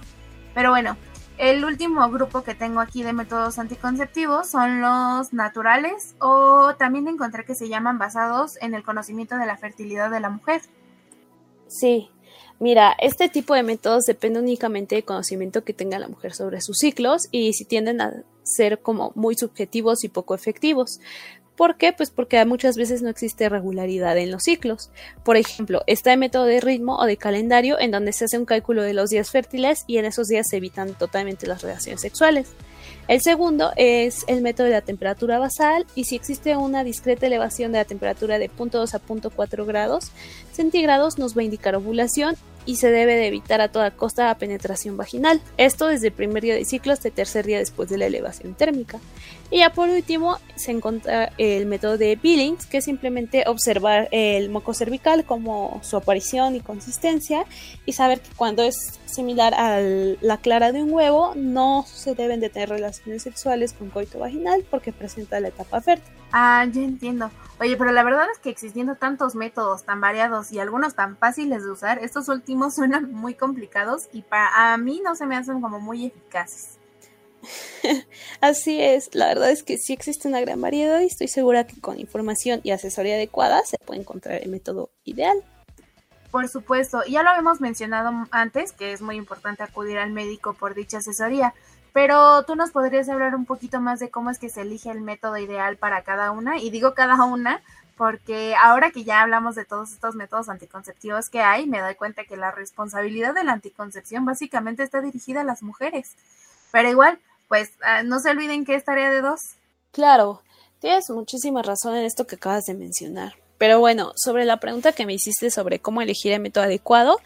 Pero 0.54 0.70
bueno, 0.70 0.98
el 1.38 1.66
último 1.66 2.10
grupo 2.12 2.44
que 2.44 2.54
tengo 2.54 2.80
aquí 2.80 3.02
de 3.02 3.12
métodos 3.12 3.58
anticonceptivos 3.58 4.48
son 4.48 4.82
los 4.82 5.34
naturales 5.34 6.16
o 6.20 6.76
también 6.78 7.08
encontré 7.08 7.44
que 7.44 7.56
se 7.56 7.70
llaman 7.70 7.98
basados 7.98 8.58
en 8.62 8.76
el 8.76 8.84
conocimiento 8.84 9.36
de 9.38 9.48
la 9.48 9.58
fertilidad 9.58 10.12
de 10.12 10.20
la 10.20 10.30
mujer. 10.30 10.62
Sí, 11.68 12.12
mira, 12.60 12.96
este 13.00 13.30
tipo 13.30 13.56
de 13.56 13.64
métodos 13.64 14.06
depende 14.06 14.40
únicamente 14.40 14.96
del 14.96 15.06
conocimiento 15.06 15.64
que 15.64 15.74
tenga 15.74 15.98
la 15.98 16.08
mujer 16.08 16.34
sobre 16.34 16.62
sus 16.62 16.78
ciclos 16.78 17.28
y 17.32 17.54
si 17.54 17.66
tienden 17.66 18.00
a 18.00 18.14
ser 18.44 18.82
como 18.82 19.12
muy 19.16 19.36
subjetivos 19.36 20.04
y 20.04 20.10
poco 20.10 20.36
efectivos. 20.36 21.00
¿Por 21.56 21.78
qué? 21.78 21.94
Pues 21.94 22.10
porque 22.10 22.44
muchas 22.46 22.78
veces 22.78 23.04
no 23.04 23.10
existe 23.10 23.48
regularidad 23.48 24.18
en 24.18 24.32
los 24.32 24.44
ciclos. 24.44 24.90
Por 25.24 25.38
ejemplo, 25.38 25.84
está 25.86 26.14
el 26.14 26.20
método 26.20 26.46
de 26.46 26.60
ritmo 26.60 26.98
o 26.98 27.06
de 27.06 27.18
calendario 27.18 27.80
en 27.80 27.92
donde 27.92 28.12
se 28.12 28.26
hace 28.26 28.40
un 28.40 28.46
cálculo 28.46 28.82
de 28.82 28.94
los 28.94 29.12
días 29.12 29.30
fértiles 29.30 29.84
y 29.86 29.98
en 29.98 30.06
esos 30.06 30.28
días 30.28 30.48
se 30.50 30.58
evitan 30.58 30.96
totalmente 30.96 31.46
las 31.46 31.62
relaciones 31.62 32.02
sexuales. 32.02 32.50
El 33.08 33.22
segundo 33.22 33.72
es 33.76 34.24
el 34.28 34.42
método 34.42 34.66
de 34.66 34.74
la 34.74 34.82
temperatura 34.82 35.38
basal 35.38 35.86
y 35.94 36.06
si 36.06 36.16
existe 36.16 36.58
una 36.58 36.84
discreta 36.84 37.28
elevación 37.28 37.72
de 37.72 37.78
la 37.80 37.86
temperatura 37.86 38.40
de 38.40 38.50
0.2 38.50 38.94
a 38.94 39.02
0.4 39.02 39.66
grados 39.66 40.12
centígrados 40.52 41.18
nos 41.18 41.36
va 41.38 41.42
a 41.42 41.46
indicar 41.46 41.76
ovulación 41.76 42.36
y 42.66 42.78
se 42.78 42.90
debe 42.90 43.16
de 43.16 43.28
evitar 43.28 43.62
a 43.62 43.68
toda 43.68 43.92
costa 43.92 44.26
la 44.26 44.38
penetración 44.38 44.96
vaginal. 44.98 45.42
Esto 45.58 45.88
desde 45.88 46.08
el 46.08 46.14
primer 46.14 46.44
día 46.44 46.56
de 46.56 46.66
ciclo 46.66 46.94
hasta 46.94 47.10
el 47.10 47.14
tercer 47.14 47.46
día 47.46 47.60
después 47.60 47.90
de 47.90 47.98
la 47.98 48.06
elevación 48.06 48.54
térmica. 48.54 49.00
Y 49.54 49.60
ya 49.60 49.72
por 49.72 49.88
último 49.88 50.40
se 50.56 50.72
encuentra 50.72 51.32
el 51.38 51.68
método 51.68 52.00
de 52.00 52.16
Billings, 52.16 52.66
que 52.66 52.80
es 52.80 52.86
simplemente 52.86 53.44
observar 53.46 54.08
el 54.10 54.50
moco 54.50 54.74
cervical 54.74 55.26
como 55.26 55.80
su 55.84 55.96
aparición 55.96 56.56
y 56.56 56.62
consistencia 56.62 57.46
y 57.86 57.94
saber 57.94 58.20
que 58.20 58.32
cuando 58.36 58.64
es 58.64 59.00
similar 59.06 59.54
a 59.54 59.80
la 59.80 60.38
clara 60.38 60.72
de 60.72 60.82
un 60.82 60.92
huevo 60.92 61.34
no 61.36 61.86
se 61.88 62.16
deben 62.16 62.40
de 62.40 62.50
tener 62.50 62.70
relaciones 62.70 63.22
sexuales 63.22 63.74
con 63.74 63.92
coito 63.92 64.18
vaginal 64.18 64.66
porque 64.72 64.92
presenta 64.92 65.40
la 65.40 65.50
etapa 65.50 65.82
fértil. 65.82 66.12
Ah, 66.32 66.66
ya 66.72 66.82
entiendo. 66.82 67.30
Oye, 67.60 67.78
pero 67.78 67.92
la 67.92 68.02
verdad 68.02 68.26
es 68.34 68.40
que 68.40 68.50
existiendo 68.50 68.96
tantos 68.96 69.36
métodos 69.36 69.84
tan 69.84 70.02
variados 70.02 70.52
y 70.52 70.58
algunos 70.58 70.96
tan 70.96 71.16
fáciles 71.16 71.64
de 71.64 71.70
usar, 71.70 72.00
estos 72.00 72.28
últimos 72.28 72.74
suenan 72.76 73.14
muy 73.14 73.36
complicados 73.36 74.10
y 74.14 74.24
para 74.24 74.74
a 74.74 74.78
mí 74.78 75.00
no 75.06 75.14
se 75.16 75.28
me 75.28 75.36
hacen 75.36 75.62
como 75.62 75.80
muy 75.80 76.08
eficaces. 76.08 76.80
Así 78.42 78.82
es, 78.82 79.14
la 79.14 79.28
verdad 79.28 79.52
es 79.52 79.64
que 79.64 79.78
sí 79.78 79.94
existe 79.94 80.28
una 80.28 80.42
gran 80.42 80.62
variedad 80.62 81.00
y 81.02 81.06
estoy 81.06 81.28
segura 81.28 81.66
que 81.68 81.80
con 81.80 82.00
información 82.00 82.62
y 82.64 82.72
asesoría 82.72 83.16
adecuada 83.16 83.62
se 83.66 83.78
puede 83.78 84.02
encontrar 84.02 84.42
el 84.42 84.50
método 84.50 84.90
ideal. 85.04 85.44
Por 86.32 86.48
supuesto, 86.50 87.04
ya 87.08 87.22
lo 87.22 87.30
habíamos 87.30 87.62
mencionado 87.62 88.12
antes, 88.32 88.72
que 88.72 88.92
es 88.92 89.02
muy 89.02 89.18
importante 89.18 89.62
acudir 89.62 90.00
al 90.00 90.12
médico 90.12 90.56
por 90.56 90.74
dicha 90.74 90.98
asesoría, 90.98 91.54
pero 91.94 92.44
tú 92.44 92.56
nos 92.56 92.72
podrías 92.72 93.08
hablar 93.08 93.36
un 93.36 93.46
poquito 93.46 93.80
más 93.80 94.00
de 94.00 94.10
cómo 94.10 94.32
es 94.32 94.40
que 94.40 94.50
se 94.50 94.62
elige 94.62 94.90
el 94.90 95.02
método 95.02 95.38
ideal 95.38 95.78
para 95.78 96.02
cada 96.02 96.32
una. 96.32 96.58
Y 96.58 96.72
digo 96.72 96.96
cada 96.96 97.24
una 97.24 97.62
porque 97.96 98.56
ahora 98.56 98.90
que 98.90 99.04
ya 99.04 99.22
hablamos 99.22 99.54
de 99.54 99.66
todos 99.66 99.92
estos 99.92 100.16
métodos 100.16 100.50
anticonceptivos 100.50 101.30
que 101.30 101.42
hay, 101.42 101.68
me 101.68 101.80
doy 101.80 101.94
cuenta 101.94 102.26
que 102.26 102.36
la 102.36 102.50
responsabilidad 102.50 103.36
de 103.36 103.44
la 103.44 103.54
anticoncepción 103.54 104.26
básicamente 104.26 104.82
está 104.82 105.02
dirigida 105.02 105.42
a 105.42 105.44
las 105.46 105.62
mujeres. 105.62 106.16
Pero 106.72 106.90
igual, 106.90 107.20
pues 107.48 107.72
ah, 107.84 108.04
no 108.04 108.20
se 108.20 108.30
olviden 108.30 108.66
que 108.66 108.76
es 108.76 108.84
tarea 108.84 109.12
de 109.12 109.22
dos. 109.22 109.40
Claro, 109.92 110.42
tienes 110.80 111.10
muchísima 111.10 111.62
razón 111.62 111.96
en 111.96 112.06
esto 112.06 112.26
que 112.26 112.36
acabas 112.36 112.66
de 112.66 112.74
mencionar. 112.74 113.34
Pero 113.58 113.80
bueno, 113.80 114.12
sobre 114.16 114.46
la 114.46 114.60
pregunta 114.60 114.92
que 114.92 115.06
me 115.06 115.14
hiciste 115.14 115.50
sobre 115.50 115.80
cómo 115.80 116.02
elegir 116.02 116.34
el 116.34 116.42
método 116.42 116.66
adecuado, 116.66 117.20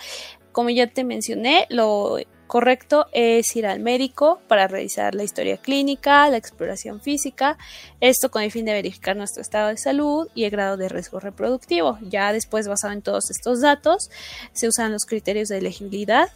como 0.52 0.70
ya 0.70 0.88
te 0.88 1.04
mencioné, 1.04 1.68
lo 1.70 2.18
correcto 2.48 3.08
es 3.12 3.56
ir 3.56 3.68
al 3.68 3.80
médico 3.80 4.40
para 4.48 4.68
realizar 4.68 5.14
la 5.14 5.24
historia 5.24 5.58
clínica, 5.58 6.30
la 6.30 6.38
exploración 6.38 7.02
física, 7.02 7.58
esto 8.00 8.32
con 8.32 8.42
el 8.42 8.52
fin 8.52 8.66
de 8.66 8.74
verificar 8.74 9.16
nuestro 9.16 9.42
estado 9.42 9.68
de 9.68 9.78
salud 9.78 10.28
y 10.34 10.46
el 10.46 10.52
grado 10.52 10.78
de 10.78 10.90
riesgo 10.90 11.20
reproductivo. 11.20 12.00
Ya 12.02 12.34
después, 12.34 12.68
basado 12.68 12.94
en 12.94 13.02
todos 13.02 13.30
estos 13.30 13.62
datos, 13.62 14.10
se 14.54 14.68
usan 14.68 14.92
los 14.92 15.06
criterios 15.06 15.50
de 15.50 15.60
elegibilidad 15.60 16.30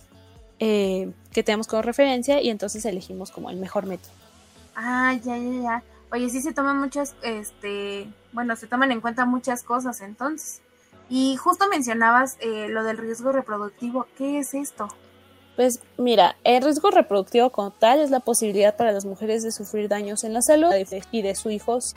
eh, 0.62 1.12
que 1.34 1.42
tenemos 1.42 1.66
como 1.66 1.82
referencia 1.82 2.40
y 2.40 2.52
entonces 2.52 2.86
elegimos 2.86 3.32
como 3.32 3.50
el 3.50 3.58
mejor 3.58 3.88
método. 3.88 4.12
Ah, 4.76 5.14
ya, 5.24 5.36
ya, 5.36 5.62
ya. 5.62 5.84
Oye, 6.12 6.30
sí 6.30 6.40
se 6.40 6.54
toman 6.54 6.80
muchas, 6.80 7.16
este, 7.24 8.08
bueno, 8.32 8.56
se 8.56 8.68
toman 8.68 8.92
en 8.92 9.02
cuenta 9.02 9.26
muchas 9.26 9.64
cosas 9.64 10.02
entonces. 10.02 10.62
Y 11.10 11.36
justo 11.36 11.68
mencionabas 11.68 12.38
eh, 12.42 12.68
lo 12.70 12.84
del 12.84 13.00
riesgo 13.00 13.32
reproductivo. 13.32 14.06
¿Qué 14.18 14.38
es 14.38 14.54
esto? 14.54 14.88
Pues 15.56 15.82
mira, 15.98 16.36
el 16.44 16.64
riesgo 16.64 16.92
reproductivo 16.92 17.50
como 17.50 17.72
tal 17.72 18.00
es 18.00 18.12
la 18.12 18.20
posibilidad 18.20 18.78
para 18.78 18.92
las 18.92 19.04
mujeres 19.04 19.42
de 19.42 19.52
sufrir 19.52 19.90
daños 19.90 20.24
en 20.24 20.34
la 20.34 20.44
salud 20.44 20.72
y 21.12 21.22
de 21.24 21.36
sus 21.36 21.52
hijos. 21.52 21.96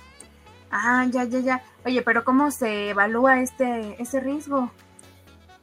Ah, 0.71 1.07
ya, 1.11 1.25
ya, 1.25 1.41
ya. 1.41 1.63
Oye, 1.85 2.01
pero 2.01 2.25
¿cómo 2.25 2.51
se 2.51 2.89
evalúa 2.89 3.41
este, 3.41 4.01
ese 4.03 4.21
riesgo? 4.21 4.73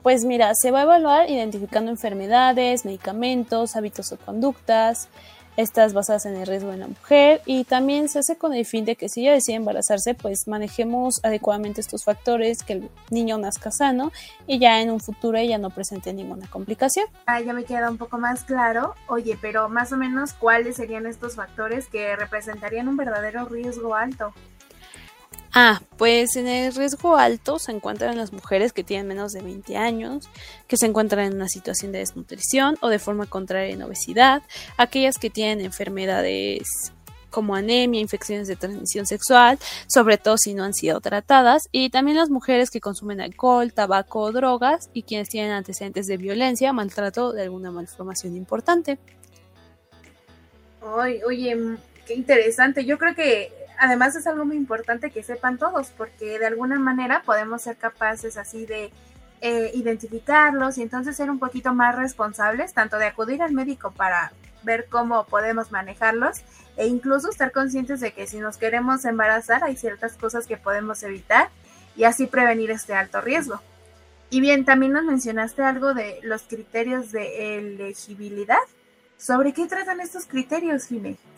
Pues 0.03 0.25
mira, 0.25 0.51
se 0.55 0.71
va 0.71 0.79
a 0.79 0.83
evaluar 0.83 1.29
identificando 1.29 1.91
enfermedades, 1.91 2.85
medicamentos, 2.85 3.75
hábitos 3.75 4.11
o 4.11 4.17
conductas, 4.17 5.09
estas 5.57 5.93
basadas 5.93 6.25
en 6.25 6.35
el 6.35 6.47
riesgo 6.47 6.71
de 6.71 6.77
la 6.77 6.87
mujer 6.87 7.41
y 7.45 7.65
también 7.65 8.09
se 8.09 8.19
hace 8.19 8.37
con 8.37 8.53
el 8.53 8.65
fin 8.65 8.85
de 8.85 8.95
que 8.95 9.09
si 9.09 9.21
ella 9.21 9.33
decide 9.33 9.57
embarazarse 9.57 10.13
pues 10.13 10.47
manejemos 10.47 11.19
adecuadamente 11.23 11.81
estos 11.81 12.03
factores, 12.03 12.63
que 12.63 12.73
el 12.73 12.89
niño 13.09 13.37
nazca 13.37 13.71
sano 13.71 14.11
y 14.47 14.59
ya 14.59 14.81
en 14.81 14.91
un 14.91 14.99
futuro 14.99 15.37
ella 15.37 15.57
no 15.57 15.69
presente 15.69 16.13
ninguna 16.13 16.47
complicación. 16.47 17.05
Ah, 17.25 17.41
ya 17.41 17.53
me 17.53 17.65
queda 17.65 17.89
un 17.89 17.97
poco 17.97 18.17
más 18.17 18.43
claro. 18.43 18.95
Oye, 19.07 19.37
pero 19.41 19.69
más 19.69 19.91
o 19.91 19.97
menos 19.97 20.33
cuáles 20.33 20.77
serían 20.77 21.05
estos 21.05 21.35
factores 21.35 21.87
que 21.87 22.15
representarían 22.15 22.87
un 22.87 22.97
verdadero 22.97 23.45
riesgo 23.45 23.95
alto. 23.95 24.33
Ah, 25.53 25.81
pues 25.97 26.37
en 26.37 26.47
el 26.47 26.73
riesgo 26.73 27.17
alto 27.17 27.59
se 27.59 27.73
encuentran 27.73 28.17
las 28.17 28.31
mujeres 28.31 28.71
que 28.71 28.85
tienen 28.85 29.07
menos 29.07 29.33
de 29.33 29.41
20 29.41 29.75
años, 29.75 30.29
que 30.67 30.77
se 30.77 30.85
encuentran 30.85 31.25
en 31.25 31.33
una 31.33 31.49
situación 31.49 31.91
de 31.91 31.99
desnutrición 31.99 32.77
o 32.79 32.87
de 32.87 32.99
forma 32.99 33.25
contraria 33.25 33.73
en 33.73 33.83
obesidad, 33.83 34.43
aquellas 34.77 35.17
que 35.17 35.29
tienen 35.29 35.65
enfermedades 35.65 36.93
como 37.29 37.55
anemia, 37.55 37.99
infecciones 37.99 38.47
de 38.47 38.55
transmisión 38.55 39.05
sexual, 39.05 39.57
sobre 39.87 40.17
todo 40.17 40.37
si 40.37 40.53
no 40.53 40.63
han 40.63 40.73
sido 40.73 41.01
tratadas, 41.01 41.63
y 41.71 41.89
también 41.89 42.17
las 42.17 42.29
mujeres 42.29 42.69
que 42.69 42.79
consumen 42.79 43.19
alcohol, 43.19 43.73
tabaco 43.73 44.19
o 44.19 44.31
drogas 44.31 44.89
y 44.93 45.03
quienes 45.03 45.29
tienen 45.29 45.51
antecedentes 45.51 46.07
de 46.07 46.17
violencia, 46.17 46.71
maltrato 46.71 47.33
de 47.33 47.43
alguna 47.43 47.71
malformación 47.71 48.37
importante. 48.37 48.99
Oye, 50.81 51.57
qué 52.05 52.13
interesante. 52.13 52.85
Yo 52.85 52.97
creo 52.97 53.15
que 53.15 53.60
además 53.81 54.15
es 54.15 54.27
algo 54.27 54.45
muy 54.45 54.57
importante 54.57 55.09
que 55.09 55.23
sepan 55.23 55.57
todos, 55.57 55.89
porque 55.97 56.37
de 56.37 56.45
alguna 56.45 56.77
manera 56.77 57.23
podemos 57.25 57.63
ser 57.63 57.77
capaces 57.77 58.37
así 58.37 58.67
de 58.67 58.91
eh, 59.41 59.71
identificarlos 59.73 60.77
y 60.77 60.83
entonces 60.83 61.17
ser 61.17 61.31
un 61.31 61.39
poquito 61.39 61.73
más 61.73 61.95
responsables, 61.95 62.75
tanto 62.75 62.99
de 62.99 63.07
acudir 63.07 63.41
al 63.41 63.53
médico 63.53 63.89
para 63.91 64.33
ver 64.61 64.85
cómo 64.87 65.25
podemos 65.25 65.71
manejarlos 65.71 66.43
e 66.77 66.85
incluso 66.85 67.31
estar 67.31 67.51
conscientes 67.51 67.99
de 67.99 68.13
que 68.13 68.27
si 68.27 68.37
nos 68.37 68.57
queremos 68.57 69.03
embarazar 69.03 69.63
hay 69.63 69.75
ciertas 69.75 70.13
cosas 70.13 70.45
que 70.45 70.57
podemos 70.57 71.01
evitar 71.01 71.49
y 71.95 72.03
así 72.03 72.27
prevenir 72.27 72.69
este 72.69 72.93
alto 72.93 73.19
riesgo. 73.19 73.59
Y 74.29 74.41
bien, 74.41 74.63
también 74.63 74.93
nos 74.93 75.05
mencionaste 75.05 75.63
algo 75.63 75.95
de 75.95 76.19
los 76.21 76.43
criterios 76.43 77.11
de 77.11 77.57
elegibilidad. 77.57 78.59
¿Sobre 79.17 79.53
qué 79.53 79.65
tratan 79.65 80.01
estos 80.01 80.27
criterios, 80.27 80.85
Jiménez? 80.85 81.30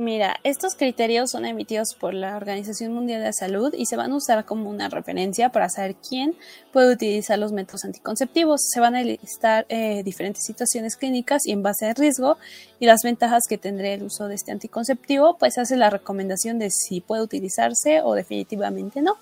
Mira, 0.00 0.40
estos 0.44 0.76
criterios 0.76 1.30
son 1.30 1.44
emitidos 1.44 1.94
por 1.94 2.14
la 2.14 2.34
Organización 2.34 2.94
Mundial 2.94 3.20
de 3.20 3.26
la 3.26 3.32
Salud 3.34 3.74
y 3.76 3.84
se 3.84 3.96
van 3.96 4.12
a 4.12 4.16
usar 4.16 4.46
como 4.46 4.70
una 4.70 4.88
referencia 4.88 5.50
para 5.50 5.68
saber 5.68 5.94
quién 5.96 6.34
puede 6.72 6.94
utilizar 6.94 7.38
los 7.38 7.52
métodos 7.52 7.84
anticonceptivos. 7.84 8.62
Se 8.66 8.80
van 8.80 8.94
a 8.96 9.02
listar 9.02 9.66
eh, 9.68 10.02
diferentes 10.02 10.42
situaciones 10.42 10.96
clínicas 10.96 11.46
y 11.46 11.52
en 11.52 11.62
base 11.62 11.84
al 11.84 11.96
riesgo 11.96 12.38
y 12.78 12.86
las 12.86 13.02
ventajas 13.04 13.42
que 13.46 13.58
tendrá 13.58 13.88
el 13.88 14.02
uso 14.02 14.26
de 14.26 14.36
este 14.36 14.52
anticonceptivo, 14.52 15.36
pues 15.36 15.58
hace 15.58 15.76
la 15.76 15.90
recomendación 15.90 16.58
de 16.58 16.70
si 16.70 17.02
puede 17.02 17.20
utilizarse 17.20 18.00
o 18.02 18.14
definitivamente 18.14 19.02
no. 19.02 19.18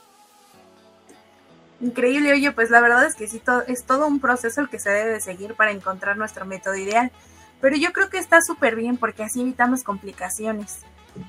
Increíble, 1.80 2.30
oye, 2.34 2.52
pues 2.52 2.70
la 2.70 2.80
verdad 2.80 3.04
es 3.04 3.16
que 3.16 3.26
sí, 3.26 3.42
es 3.66 3.82
todo 3.82 4.06
un 4.06 4.20
proceso 4.20 4.60
el 4.60 4.68
que 4.68 4.78
se 4.78 4.90
debe 4.90 5.20
seguir 5.20 5.54
para 5.54 5.72
encontrar 5.72 6.16
nuestro 6.16 6.46
método 6.46 6.76
ideal. 6.76 7.10
Pero 7.60 7.76
yo 7.76 7.92
creo 7.92 8.08
que 8.08 8.18
está 8.18 8.40
súper 8.40 8.76
bien 8.76 8.96
porque 8.96 9.24
así 9.24 9.40
evitamos 9.40 9.82
complicaciones. 9.82 10.80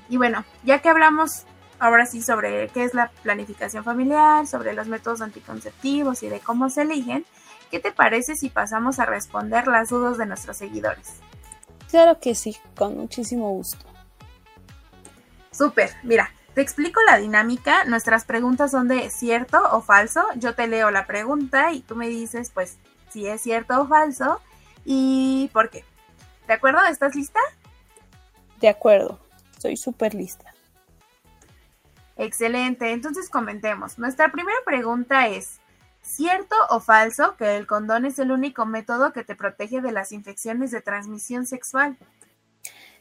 Y 0.08 0.16
bueno, 0.16 0.44
ya 0.62 0.80
que 0.80 0.88
hablamos 0.88 1.44
ahora 1.78 2.06
sí 2.06 2.22
sobre 2.22 2.68
qué 2.68 2.84
es 2.84 2.94
la 2.94 3.10
planificación 3.22 3.84
familiar, 3.84 4.46
sobre 4.46 4.74
los 4.74 4.86
métodos 4.86 5.22
anticonceptivos 5.22 6.22
y 6.22 6.28
de 6.28 6.40
cómo 6.40 6.70
se 6.70 6.82
eligen, 6.82 7.24
¿qué 7.70 7.80
te 7.80 7.90
parece 7.90 8.36
si 8.36 8.50
pasamos 8.50 8.98
a 8.98 9.06
responder 9.06 9.66
las 9.66 9.88
dudas 9.88 10.18
de 10.18 10.26
nuestros 10.26 10.58
seguidores? 10.58 11.14
Claro 11.90 12.20
que 12.20 12.34
sí, 12.34 12.56
con 12.76 12.96
muchísimo 12.96 13.50
gusto. 13.50 13.84
Súper, 15.50 15.90
mira, 16.04 16.30
te 16.54 16.60
explico 16.60 17.00
la 17.02 17.16
dinámica. 17.16 17.84
Nuestras 17.84 18.24
preguntas 18.24 18.70
son 18.70 18.86
de 18.86 19.10
cierto 19.10 19.60
o 19.72 19.80
falso. 19.80 20.24
Yo 20.36 20.54
te 20.54 20.68
leo 20.68 20.90
la 20.90 21.06
pregunta 21.06 21.72
y 21.72 21.80
tú 21.80 21.96
me 21.96 22.08
dices, 22.08 22.50
pues, 22.52 22.78
si 23.10 23.26
es 23.26 23.40
cierto 23.40 23.80
o 23.80 23.88
falso 23.88 24.40
y 24.84 25.50
por 25.52 25.70
qué. 25.70 25.84
¿De 26.50 26.54
acuerdo? 26.54 26.84
¿Estás 26.84 27.14
lista? 27.14 27.38
De 28.60 28.68
acuerdo, 28.68 29.20
estoy 29.52 29.76
súper 29.76 30.14
lista. 30.14 30.52
Excelente, 32.16 32.90
entonces 32.90 33.30
comentemos. 33.30 34.00
Nuestra 34.00 34.32
primera 34.32 34.58
pregunta 34.66 35.28
es, 35.28 35.60
¿cierto 36.02 36.56
o 36.70 36.80
falso 36.80 37.36
que 37.36 37.56
el 37.56 37.68
condón 37.68 38.04
es 38.04 38.18
el 38.18 38.32
único 38.32 38.66
método 38.66 39.12
que 39.12 39.22
te 39.22 39.36
protege 39.36 39.80
de 39.80 39.92
las 39.92 40.10
infecciones 40.10 40.72
de 40.72 40.82
transmisión 40.82 41.46
sexual? 41.46 41.96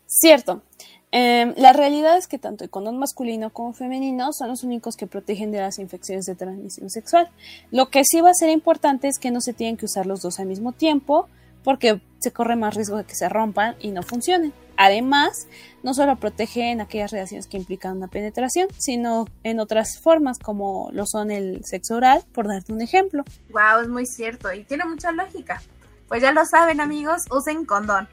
Cierto. 0.06 0.62
Em, 1.10 1.56
la 1.58 1.74
realidad 1.74 2.20
es 2.20 2.28
que 2.28 2.38
tanto 2.38 2.64
el 2.64 2.70
condón 2.70 3.00
masculino 3.00 3.50
como 3.52 3.74
femenino 3.74 4.32
son 4.32 4.50
los 4.50 4.64
únicos 4.64 4.96
que 4.96 5.08
protegen 5.08 5.52
de 5.52 5.62
las 5.62 5.80
infecciones 5.80 6.28
de 6.28 6.36
transmisión 6.36 6.92
sexual. 6.92 7.32
Lo 7.72 7.90
que 7.90 8.04
sí 8.06 8.22
va 8.22 8.30
a 8.30 8.36
ser 8.36 8.52
importante 8.52 9.08
es 9.08 9.18
que 9.18 9.32
no 9.32 9.42
se 9.42 9.54
tienen 9.54 9.76
que 9.76 9.86
usar 9.86 10.06
los 10.06 10.22
dos 10.22 10.40
al 10.40 10.46
mismo 10.46 10.72
tiempo 10.72 11.28
porque 11.64 12.00
se 12.20 12.32
corre 12.32 12.56
más 12.56 12.76
riesgo 12.76 12.98
de 12.98 13.06
que 13.06 13.16
se 13.16 13.30
rompan 13.30 13.76
y 13.80 13.92
no 13.92 14.04
funcionen. 14.04 14.54
Además, 14.78 15.48
no 15.84 15.94
solo 15.94 16.16
protege 16.16 16.72
en 16.72 16.80
aquellas 16.80 17.12
relaciones 17.12 17.48
que 17.48 17.58
implican 17.58 17.98
una 17.98 18.08
penetración, 18.08 18.70
sino 18.78 19.26
en 19.44 19.60
otras 19.60 20.00
formas 20.00 20.40
como 20.40 20.90
lo 20.94 21.06
son 21.06 21.32
el 21.32 21.66
sexo 21.66 21.96
oral, 21.96 22.24
por 22.34 22.48
darte 22.48 22.72
un 22.72 22.82
ejemplo. 22.82 23.24
Wow, 23.50 23.82
es 23.82 23.90
muy 23.90 24.06
cierto 24.06 24.54
y 24.54 24.64
tiene 24.64 24.86
mucha 24.86 25.12
lógica. 25.12 25.62
Pues 26.08 26.22
ya 26.22 26.32
lo 26.32 26.46
saben 26.46 26.80
amigos, 26.80 27.24
usen 27.30 27.66
condón. 27.66 28.08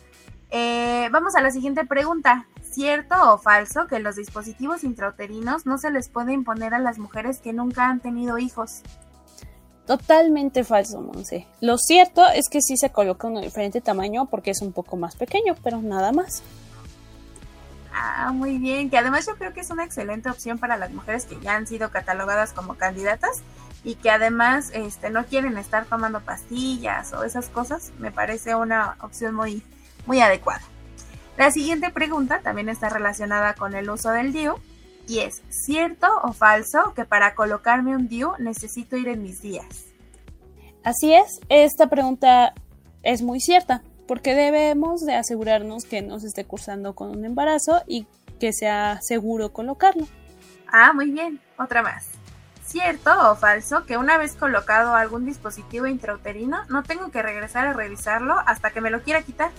Eh, 0.51 1.09
vamos 1.13 1.35
a 1.37 1.41
la 1.41 1.51
siguiente 1.51 1.85
pregunta. 1.85 2.47
¿Cierto 2.63 3.15
o 3.33 3.39
falso 3.39 3.87
que 3.87 4.01
los 4.01 4.17
dispositivos 4.17 4.85
intrauterinos 4.85 5.67
no 5.67 5.79
se 5.79 5.91
les 5.91 6.09
puede 6.09 6.33
imponer 6.33 6.75
a 6.75 6.79
las 6.79 6.99
mujeres 6.99 7.39
que 7.39 7.53
nunca 7.53 7.89
han 7.89 8.01
tenido 8.01 8.39
hijos? 8.39 8.83
Totalmente 9.87 10.65
falso, 10.65 11.01
Monse. 11.01 11.47
Lo 11.61 11.79
cierto 11.79 12.27
es 12.29 12.49
que 12.49 12.61
sí 12.61 12.77
se 12.77 12.91
coloca 12.91 13.29
de 13.29 13.41
diferente 13.41 13.81
tamaño 13.81 14.27
porque 14.27 14.51
es 14.51 14.61
un 14.61 14.73
poco 14.73 14.97
más 14.97 15.15
pequeño, 15.15 15.55
pero 15.63 15.81
nada 15.81 16.13
más. 16.13 16.43
Ah, 17.95 18.33
muy 18.33 18.59
bien. 18.59 18.91
Que 18.91 18.99
además 18.99 19.27
yo 19.27 19.37
creo 19.37 19.55
que 19.55 19.61
es 19.61 19.71
una 19.71 19.85
excelente 19.85 20.29
opción 20.29 20.59
para 20.59 20.77
las 20.77 20.91
mujeres 20.91 21.25
que 21.25 21.39
ya 21.41 21.55
han 21.55 21.67
sido 21.67 21.91
catalogadas 21.91 22.53
como 22.53 22.75
candidatas 22.75 23.43
y 23.85 23.95
que 23.95 24.11
además 24.11 24.71
este, 24.75 25.11
no 25.11 25.25
quieren 25.25 25.57
estar 25.57 25.87
tomando 25.87 26.21
pastillas 26.21 27.13
o 27.13 27.23
esas 27.23 27.49
cosas. 27.49 27.93
Me 28.01 28.11
parece 28.11 28.57
una 28.57 28.97
opción 29.01 29.35
muy, 29.35 29.63
muy 30.05 30.21
adecuada. 30.21 30.63
La 31.37 31.53
siguiente 31.53 31.91
pregunta 31.91 32.41
también 32.41 32.69
está 32.69 32.89
relacionada 32.89 33.55
con 33.55 33.75
el 33.75 33.89
uso 33.89 34.11
del 34.11 34.33
DIU 34.33 34.57
y 35.07 35.21
es 35.21 35.43
¿cierto 35.51 36.07
o 36.23 36.33
falso 36.33 36.93
que 36.95 37.05
para 37.05 37.35
colocarme 37.35 37.97
un 37.97 38.09
DIU 38.09 38.33
necesito 38.39 38.97
ir 38.97 39.09
en 39.09 39.23
mis 39.23 39.41
días? 39.43 39.67
Así 40.85 41.13
es, 41.13 41.41
esta 41.49 41.89
pregunta 41.89 42.55
es 43.03 43.23
muy 43.23 43.41
cierta 43.41 43.83
porque 44.07 44.35
debemos 44.35 45.05
de 45.05 45.15
asegurarnos 45.15 45.85
que 45.85 46.03
no 46.03 46.21
se 46.21 46.29
esté 46.29 46.45
cursando 46.45 46.95
con 46.95 47.11
un 47.11 47.25
embarazo 47.25 47.83
y 47.87 48.07
que 48.39 48.53
sea 48.53 49.01
seguro 49.03 49.53
colocarlo. 49.53 50.07
Ah, 50.69 50.93
muy 50.93 51.11
bien, 51.11 51.41
otra 51.59 51.83
más. 51.83 52.07
¿Cierto 52.65 53.31
o 53.31 53.37
falso 53.37 53.85
que 53.87 53.97
una 53.97 54.19
vez 54.19 54.35
colocado 54.35 54.95
algún 54.95 55.25
dispositivo 55.25 55.87
intrauterino 55.87 56.65
no 56.69 56.83
tengo 56.83 57.11
que 57.11 57.23
regresar 57.23 57.67
a 57.67 57.73
revisarlo 57.73 58.35
hasta 58.47 58.71
que 58.71 58.81
me 58.81 58.91
lo 58.91 59.03
quiera 59.03 59.23
quitar? 59.23 59.51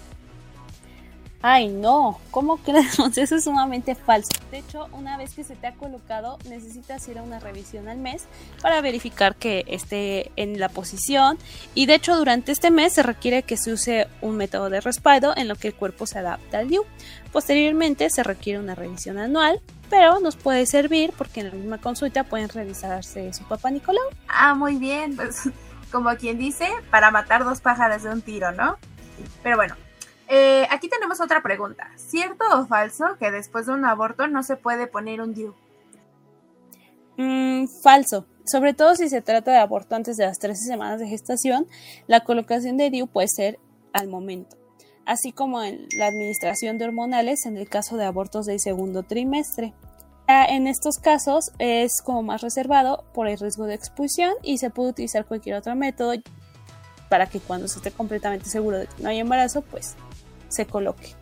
Ay, 1.49 1.69
no, 1.69 2.19
¿cómo 2.29 2.57
crees? 2.57 2.99
Eso 3.17 3.35
es 3.37 3.45
sumamente 3.45 3.95
falso. 3.95 4.27
De 4.51 4.57
hecho, 4.57 4.89
una 4.91 5.15
vez 5.15 5.33
que 5.33 5.45
se 5.45 5.55
te 5.55 5.67
ha 5.67 5.71
colocado, 5.75 6.37
necesitas 6.49 7.07
ir 7.07 7.19
a 7.19 7.23
una 7.23 7.39
revisión 7.39 7.87
al 7.87 7.99
mes 7.99 8.25
para 8.61 8.81
verificar 8.81 9.33
que 9.33 9.63
esté 9.69 10.29
en 10.35 10.59
la 10.59 10.67
posición. 10.67 11.37
Y 11.73 11.85
de 11.85 11.95
hecho, 11.95 12.17
durante 12.17 12.51
este 12.51 12.69
mes 12.69 12.95
se 12.95 13.01
requiere 13.01 13.43
que 13.43 13.55
se 13.55 13.71
use 13.71 14.09
un 14.19 14.35
método 14.35 14.69
de 14.69 14.81
respaldo 14.81 15.31
en 15.37 15.47
lo 15.47 15.55
que 15.55 15.69
el 15.69 15.73
cuerpo 15.73 16.05
se 16.05 16.19
adapta 16.19 16.59
al 16.59 16.67
DIU. 16.67 16.83
Posteriormente, 17.31 18.09
se 18.09 18.23
requiere 18.23 18.59
una 18.59 18.75
revisión 18.75 19.17
anual, 19.17 19.61
pero 19.89 20.19
nos 20.19 20.35
puede 20.35 20.65
servir 20.65 21.13
porque 21.17 21.39
en 21.39 21.47
la 21.47 21.55
misma 21.55 21.77
consulta 21.77 22.25
pueden 22.25 22.49
revisarse 22.49 23.31
su 23.31 23.45
papá 23.45 23.71
Nicolau. 23.71 24.03
Ah, 24.27 24.53
muy 24.53 24.75
bien, 24.75 25.15
pues 25.15 25.43
como 25.93 26.13
quien 26.17 26.39
dice, 26.39 26.67
para 26.91 27.09
matar 27.09 27.45
dos 27.45 27.61
pájaros 27.61 28.03
de 28.03 28.09
un 28.09 28.21
tiro, 28.21 28.51
¿no? 28.51 28.77
Pero 29.43 29.55
bueno, 29.55 29.75
eh, 30.27 30.67
aquí 30.69 30.89
tenemos 30.89 31.21
otra 31.21 31.41
pregunta. 31.41 31.89
¿Cierto 31.95 32.43
o 32.53 32.65
falso 32.65 33.05
que 33.19 33.31
después 33.31 33.65
de 33.65 33.73
un 33.73 33.85
aborto 33.85 34.27
no 34.27 34.43
se 34.43 34.55
puede 34.57 34.87
poner 34.87 35.21
un 35.21 35.33
DIU? 35.33 35.53
Mm, 37.17 37.67
falso. 37.81 38.25
Sobre 38.45 38.73
todo 38.73 38.95
si 38.95 39.09
se 39.09 39.21
trata 39.21 39.51
de 39.51 39.57
aborto 39.57 39.95
antes 39.95 40.17
de 40.17 40.25
las 40.25 40.39
13 40.39 40.63
semanas 40.63 40.99
de 40.99 41.07
gestación, 41.07 41.67
la 42.07 42.21
colocación 42.23 42.77
de 42.77 42.89
DIU 42.89 43.07
puede 43.07 43.27
ser 43.27 43.59
al 43.91 44.07
momento, 44.07 44.55
así 45.05 45.31
como 45.31 45.63
en 45.63 45.87
la 45.97 46.07
administración 46.07 46.77
de 46.77 46.85
hormonales 46.85 47.45
en 47.45 47.57
el 47.57 47.67
caso 47.67 47.97
de 47.97 48.05
abortos 48.05 48.45
del 48.45 48.59
segundo 48.59 49.03
trimestre. 49.03 49.73
En 50.27 50.67
estos 50.67 50.97
casos 50.97 51.51
es 51.57 52.01
como 52.01 52.21
más 52.21 52.41
reservado 52.41 53.05
por 53.13 53.27
el 53.27 53.39
riesgo 53.39 53.65
de 53.65 53.75
expulsión 53.75 54.33
y 54.43 54.57
se 54.57 54.69
puede 54.69 54.89
utilizar 54.89 55.25
cualquier 55.25 55.55
otro 55.55 55.73
método 55.75 56.13
para 57.09 57.27
que 57.27 57.39
cuando 57.39 57.67
se 57.69 57.77
esté 57.77 57.91
completamente 57.91 58.49
seguro 58.49 58.77
de 58.77 58.87
que 58.87 59.01
no 59.01 59.09
hay 59.09 59.19
embarazo, 59.19 59.61
pues 59.61 59.95
se 60.49 60.65
coloque. 60.65 61.15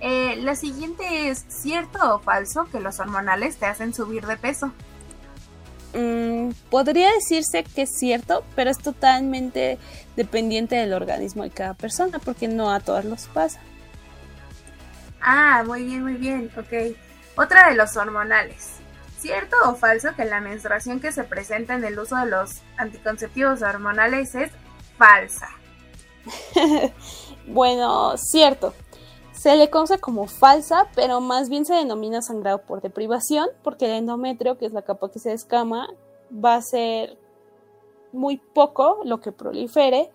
Eh, 0.00 0.36
la 0.38 0.56
siguiente 0.56 1.28
es, 1.28 1.44
¿cierto 1.48 2.16
o 2.16 2.18
falso 2.18 2.66
que 2.72 2.80
los 2.80 2.98
hormonales 2.98 3.56
te 3.56 3.66
hacen 3.66 3.94
subir 3.94 4.26
de 4.26 4.36
peso? 4.36 4.72
Mm, 5.94 6.50
podría 6.70 7.12
decirse 7.12 7.64
que 7.64 7.82
es 7.82 7.96
cierto, 7.98 8.44
pero 8.56 8.70
es 8.70 8.78
totalmente 8.78 9.78
dependiente 10.16 10.74
del 10.76 10.92
organismo 10.92 11.44
de 11.44 11.50
cada 11.50 11.74
persona, 11.74 12.18
porque 12.18 12.48
no 12.48 12.72
a 12.72 12.80
todas 12.80 13.04
los 13.04 13.26
pasa. 13.28 13.60
Ah, 15.20 15.62
muy 15.64 15.84
bien, 15.84 16.02
muy 16.02 16.14
bien, 16.14 16.50
ok. 16.56 16.96
Otra 17.36 17.68
de 17.68 17.76
los 17.76 17.96
hormonales. 17.96 18.72
¿Cierto 19.18 19.56
o 19.66 19.76
falso 19.76 20.16
que 20.16 20.24
la 20.24 20.40
menstruación 20.40 20.98
que 20.98 21.12
se 21.12 21.22
presenta 21.22 21.74
en 21.74 21.84
el 21.84 21.96
uso 21.96 22.16
de 22.16 22.26
los 22.26 22.62
anticonceptivos 22.76 23.62
hormonales 23.62 24.34
es 24.34 24.50
falsa? 24.98 25.48
bueno, 27.52 28.16
cierto. 28.16 28.74
Se 29.32 29.56
le 29.56 29.70
conoce 29.70 29.98
como 29.98 30.26
falsa, 30.26 30.88
pero 30.94 31.20
más 31.20 31.48
bien 31.48 31.64
se 31.64 31.74
denomina 31.74 32.22
sangrado 32.22 32.58
por 32.62 32.80
deprivación, 32.80 33.48
porque 33.64 33.86
el 33.86 33.92
endometrio, 33.92 34.56
que 34.58 34.66
es 34.66 34.72
la 34.72 34.82
capa 34.82 35.10
que 35.10 35.18
se 35.18 35.30
descama, 35.30 35.88
va 36.32 36.54
a 36.54 36.62
ser 36.62 37.16
muy 38.12 38.36
poco 38.36 39.00
lo 39.04 39.20
que 39.20 39.32
prolifere 39.32 40.10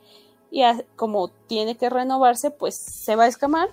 y 0.51 0.63
como 0.95 1.27
tiene 1.27 1.75
que 1.75 1.89
renovarse, 1.89 2.51
pues 2.51 2.77
se 2.77 3.15
va 3.15 3.25
a 3.25 3.27
escamar, 3.27 3.69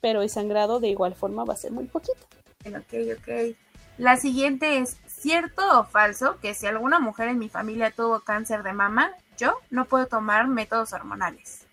pero 0.00 0.22
el 0.22 0.28
sangrado 0.28 0.80
de 0.80 0.88
igual 0.88 1.14
forma 1.14 1.44
va 1.44 1.54
a 1.54 1.56
ser 1.56 1.72
muy 1.72 1.86
poquito. 1.86 2.20
Ok, 2.66 3.18
ok. 3.18 3.56
La 3.96 4.16
siguiente 4.16 4.78
es, 4.78 4.98
¿cierto 5.06 5.62
o 5.78 5.84
falso 5.84 6.38
que 6.40 6.54
si 6.54 6.66
alguna 6.66 7.00
mujer 7.00 7.28
en 7.28 7.38
mi 7.38 7.48
familia 7.48 7.90
tuvo 7.90 8.20
cáncer 8.20 8.62
de 8.62 8.72
mama, 8.72 9.12
yo 9.36 9.54
no 9.70 9.84
puedo 9.86 10.06
tomar 10.06 10.46
métodos 10.46 10.92
hormonales? 10.92 11.66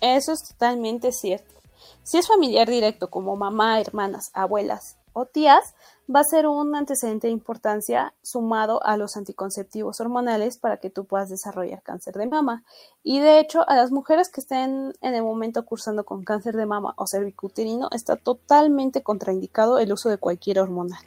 Eso 0.00 0.32
es 0.32 0.48
totalmente 0.48 1.12
cierto. 1.12 1.54
Si 2.02 2.18
es 2.18 2.28
familiar 2.28 2.68
directo 2.68 3.10
como 3.10 3.36
mamá, 3.36 3.80
hermanas, 3.80 4.30
abuelas 4.34 4.96
o 5.12 5.26
tías, 5.26 5.74
va 6.14 6.20
a 6.20 6.24
ser 6.24 6.46
un 6.46 6.74
antecedente 6.74 7.28
de 7.28 7.32
importancia 7.32 8.12
sumado 8.22 8.84
a 8.84 8.96
los 8.96 9.16
anticonceptivos 9.16 10.00
hormonales 10.00 10.58
para 10.58 10.78
que 10.78 10.90
tú 10.90 11.06
puedas 11.06 11.30
desarrollar 11.30 11.82
cáncer 11.82 12.14
de 12.14 12.26
mama. 12.26 12.64
Y 13.02 13.20
de 13.20 13.38
hecho, 13.38 13.68
a 13.68 13.76
las 13.76 13.90
mujeres 13.90 14.28
que 14.28 14.40
estén 14.40 14.92
en 15.00 15.14
el 15.14 15.22
momento 15.22 15.64
cursando 15.64 16.04
con 16.04 16.24
cáncer 16.24 16.56
de 16.56 16.66
mama 16.66 16.94
o 16.96 17.06
cervicuterino, 17.06 17.88
está 17.92 18.16
totalmente 18.16 19.02
contraindicado 19.02 19.78
el 19.78 19.92
uso 19.92 20.10
de 20.10 20.18
cualquier 20.18 20.58
hormonal. 20.58 21.02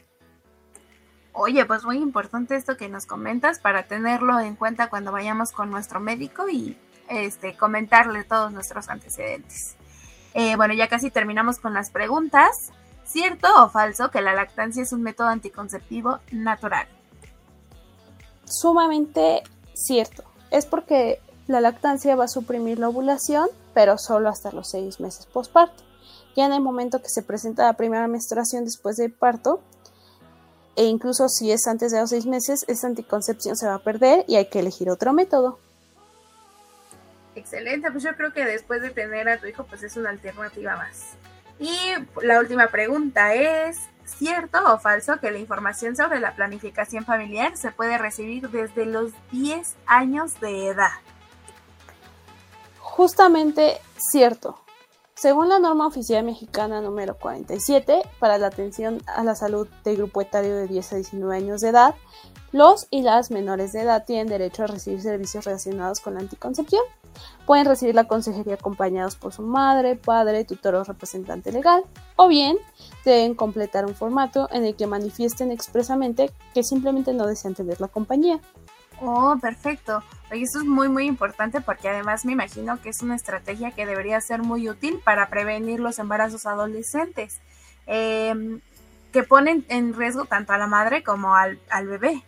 Oye, 1.34 1.66
pues 1.66 1.84
muy 1.84 1.98
importante 1.98 2.56
esto 2.56 2.78
que 2.78 2.90
nos 2.90 3.06
comentas 3.06 3.60
para 3.60 3.84
tenerlo 3.84 4.40
en 4.40 4.56
cuenta 4.56 4.90
cuando 4.90 5.12
vayamos 5.12 5.52
con 5.52 5.70
nuestro 5.70 6.00
médico 6.00 6.50
y 6.50 6.76
este, 7.10 7.56
comentarle 7.56 8.24
todos 8.24 8.52
nuestros 8.52 8.90
antecedentes. 8.90 9.76
Eh, 10.34 10.56
bueno, 10.56 10.74
ya 10.74 10.88
casi 10.88 11.10
terminamos 11.10 11.60
con 11.60 11.74
las 11.74 11.90
preguntas. 11.90 12.72
¿Cierto 13.06 13.48
o 13.64 13.70
falso 13.70 14.12
que 14.12 14.22
la 14.22 14.34
lactancia 14.34 14.84
es 14.84 14.92
un 14.92 15.02
método 15.02 15.30
anticonceptivo 15.30 16.20
natural? 16.32 16.88
Sumamente 18.46 19.44
cierto. 19.74 20.24
Es 20.52 20.66
porque 20.66 21.20
la 21.48 21.62
lactancia 21.62 22.16
va 22.16 22.26
a 22.26 22.28
suprimir 22.28 22.80
la 22.80 22.90
ovulación, 22.90 23.48
pero 23.74 23.98
solo 23.98 24.30
hasta 24.30 24.52
los 24.52 24.70
seis 24.70 25.00
meses 25.00 25.26
postparto. 25.26 25.84
Ya 26.36 26.46
en 26.46 26.54
el 26.54 26.62
momento 26.62 27.02
que 27.02 27.10
se 27.10 27.24
presenta 27.24 27.66
la 27.66 27.74
primera 27.74 28.08
menstruación 28.08 28.66
después 28.66 28.98
del 28.98 29.12
parto, 29.12 29.62
e 30.76 30.86
incluso 30.86 31.28
si 31.30 31.52
es 31.52 31.66
antes 31.66 31.92
de 31.92 32.00
los 32.00 32.12
seis 32.12 32.26
meses, 32.26 32.64
esa 32.68 32.88
anticoncepción 32.88 33.56
se 33.56 33.66
va 33.66 33.76
a 33.76 33.84
perder 33.84 34.26
y 34.28 34.36
hay 34.36 34.48
que 34.50 34.60
elegir 34.60 34.90
otro 34.90 35.14
método. 35.14 35.58
Excelente, 37.38 37.92
pues 37.92 38.04
yo 38.04 38.16
creo 38.16 38.34
que 38.34 38.44
después 38.44 38.82
de 38.82 38.90
tener 38.90 39.30
a 39.30 39.38
tu 39.38 39.46
hijo, 39.46 39.64
pues 39.66 39.84
es 39.84 39.96
una 39.96 40.10
alternativa 40.10 40.76
más. 40.76 41.14
Y 41.60 41.78
la 42.24 42.40
última 42.40 42.70
pregunta 42.70 43.36
es, 43.36 43.78
¿cierto 44.06 44.58
o 44.66 44.80
falso 44.80 45.20
que 45.20 45.30
la 45.30 45.38
información 45.38 45.96
sobre 45.96 46.20
la 46.20 46.36
planificación 46.36 47.06
familiar 47.06 47.56
se 47.56 47.70
puede 47.72 48.00
recibir 48.00 48.50
desde 48.50 48.88
los 48.88 49.12
10 49.32 49.76
años 49.86 50.40
de 50.40 50.70
edad? 50.70 50.90
Justamente 52.80 53.78
cierto. 53.98 54.60
Según 55.14 55.50
la 55.50 55.60
norma 55.60 55.86
oficial 55.86 56.24
mexicana 56.24 56.82
número 56.82 57.18
47 57.18 58.02
para 58.18 58.40
la 58.40 58.48
atención 58.48 59.00
a 59.06 59.24
la 59.24 59.36
salud 59.36 59.68
del 59.84 59.98
grupo 59.98 60.22
etario 60.22 60.56
de 60.56 60.68
10 60.68 60.94
a 60.94 60.96
19 60.96 61.36
años 61.36 61.62
de 61.62 61.70
edad, 61.70 61.94
Los 62.52 62.88
y 62.90 63.04
las 63.04 63.30
menores 63.30 63.74
de 63.74 63.82
edad 63.82 64.06
tienen 64.06 64.28
derecho 64.28 64.64
a 64.64 64.68
recibir 64.68 65.02
servicios 65.02 65.46
relacionados 65.46 66.00
con 66.00 66.16
la 66.16 66.22
anticoncepción. 66.22 66.82
Pueden 67.46 67.66
recibir 67.66 67.96
la 67.96 68.06
consejería 68.06 68.56
acompañados 68.56 69.16
por 69.16 69.34
su 69.34 69.42
madre, 69.42 69.96
padre, 69.96 70.44
tutor 70.44 70.76
o 70.76 70.84
representante 70.84 71.52
legal, 71.52 71.84
o 72.16 72.28
bien 72.28 72.58
deben 73.06 73.36
completar 73.36 73.86
un 73.86 73.96
formato 73.96 74.50
en 74.52 74.66
el 74.66 74.76
que 74.76 74.88
manifiesten 74.88 75.52
expresamente 75.52 76.32
que 76.54 76.64
simplemente 76.64 77.14
no 77.14 77.26
desean 77.26 77.56
tener 77.56 77.80
la 77.80 77.88
compañía. 77.88 78.40
Oh, 79.00 79.38
perfecto. 79.40 80.04
Y 80.32 80.44
eso 80.44 80.60
es 80.60 80.66
muy 80.66 80.90
muy 80.90 81.06
importante 81.06 81.62
porque 81.62 81.90
además 81.90 82.26
me 82.26 82.34
imagino 82.34 82.82
que 82.82 82.90
es 82.90 83.02
una 83.02 83.16
estrategia 83.16 83.72
que 83.72 83.86
debería 83.86 84.20
ser 84.22 84.42
muy 84.42 84.70
útil 84.70 85.00
para 85.04 85.30
prevenir 85.30 85.80
los 85.80 86.00
embarazos 86.00 86.46
adolescentes, 86.46 87.40
em, 87.86 88.60
que 89.14 89.24
ponen 89.24 89.66
en 89.70 89.94
riesgo 89.94 90.26
tanto 90.26 90.54
a 90.54 90.58
la 90.58 90.68
madre 90.68 91.04
como 91.04 91.36
al, 91.36 91.60
al 91.70 91.88
bebé. 91.88 92.24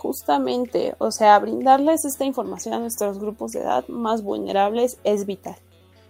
Justamente, 0.00 0.94
o 0.98 1.10
sea, 1.10 1.36
brindarles 1.40 2.04
esta 2.04 2.24
información 2.24 2.72
a 2.72 2.78
nuestros 2.78 3.18
grupos 3.18 3.50
de 3.50 3.62
edad 3.62 3.84
más 3.88 4.22
vulnerables 4.22 4.96
es 5.02 5.26
vital. 5.26 5.56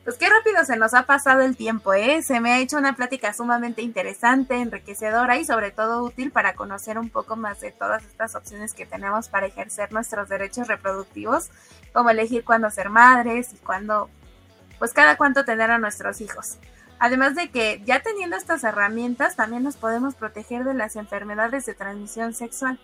Pues 0.05 0.19
qué 0.19 0.29
rápido 0.29 0.63
se 0.67 0.77
nos 0.77 0.93
ha 0.93 1.05
pasado 1.05 1.41
el 1.41 1.57
tiempo, 1.57 1.95
¿eh? 1.95 2.21
Se 2.23 2.39
me 2.41 2.53
ha 2.53 2.59
hecho 2.59 2.77
una 2.77 2.97
plática 2.97 3.33
sumamente 3.33 3.81
interesante, 3.81 4.57
enriquecedora 4.57 5.39
y 5.39 5.47
sobre 5.47 5.71
todo 5.71 6.05
útil 6.05 6.31
para 6.31 6.55
conocer 6.55 6.99
un 6.99 7.09
poco 7.09 7.35
más 7.35 7.61
de 7.61 7.73
todas 7.73 8.05
estas 8.05 8.35
opciones 8.35 8.75
que 8.75 8.85
tenemos 8.85 9.31
para 9.31 9.47
ejercer 9.47 9.91
nuestros 9.91 10.29
derechos 10.29 10.69
reproductivos, 10.69 11.49
como 11.95 12.11
elegir 12.11 12.45
cuándo 12.45 12.69
ser 12.69 12.91
madres 12.91 13.55
y 13.55 13.57
cuándo, 13.57 14.11
pues 14.79 14.93
cada 14.93 15.17
cuánto 15.17 15.47
tener 15.47 15.71
a 15.71 15.79
nuestros 15.79 16.21
hijos. 16.21 16.59
Además 16.99 17.35
de 17.37 17.51
que 17.51 17.81
ya 17.87 18.03
teniendo 18.03 18.37
estas 18.37 18.65
herramientas 18.65 19.35
también 19.35 19.63
nos 19.63 19.79
podemos 19.79 20.15
proteger 20.15 20.65
de 20.65 20.75
las 20.75 20.97
enfermedades 20.97 21.65
de 21.65 21.73
transmisión 21.73 22.35
sexual. 22.35 22.79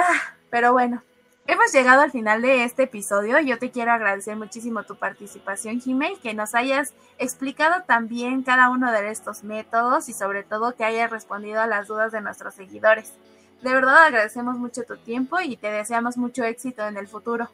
Ah, 0.00 0.36
pero 0.48 0.72
bueno, 0.72 1.02
Hemos 1.50 1.72
llegado 1.72 2.02
al 2.02 2.10
final 2.10 2.42
de 2.42 2.64
este 2.64 2.82
episodio. 2.82 3.40
Yo 3.40 3.58
te 3.58 3.70
quiero 3.70 3.90
agradecer 3.90 4.36
muchísimo 4.36 4.82
tu 4.82 4.96
participación, 4.96 5.80
Jimé, 5.80 6.18
que 6.22 6.34
nos 6.34 6.54
hayas 6.54 6.92
explicado 7.16 7.84
también 7.86 8.42
cada 8.42 8.68
uno 8.68 8.92
de 8.92 9.10
estos 9.10 9.44
métodos 9.44 10.10
y 10.10 10.12
sobre 10.12 10.42
todo 10.42 10.74
que 10.74 10.84
hayas 10.84 11.10
respondido 11.10 11.62
a 11.62 11.66
las 11.66 11.88
dudas 11.88 12.12
de 12.12 12.20
nuestros 12.20 12.52
seguidores. 12.52 13.14
De 13.62 13.72
verdad 13.72 13.96
agradecemos 14.04 14.58
mucho 14.58 14.82
tu 14.82 14.98
tiempo 14.98 15.40
y 15.40 15.56
te 15.56 15.70
deseamos 15.70 16.18
mucho 16.18 16.44
éxito 16.44 16.86
en 16.86 16.98
el 16.98 17.08
futuro. 17.08 17.48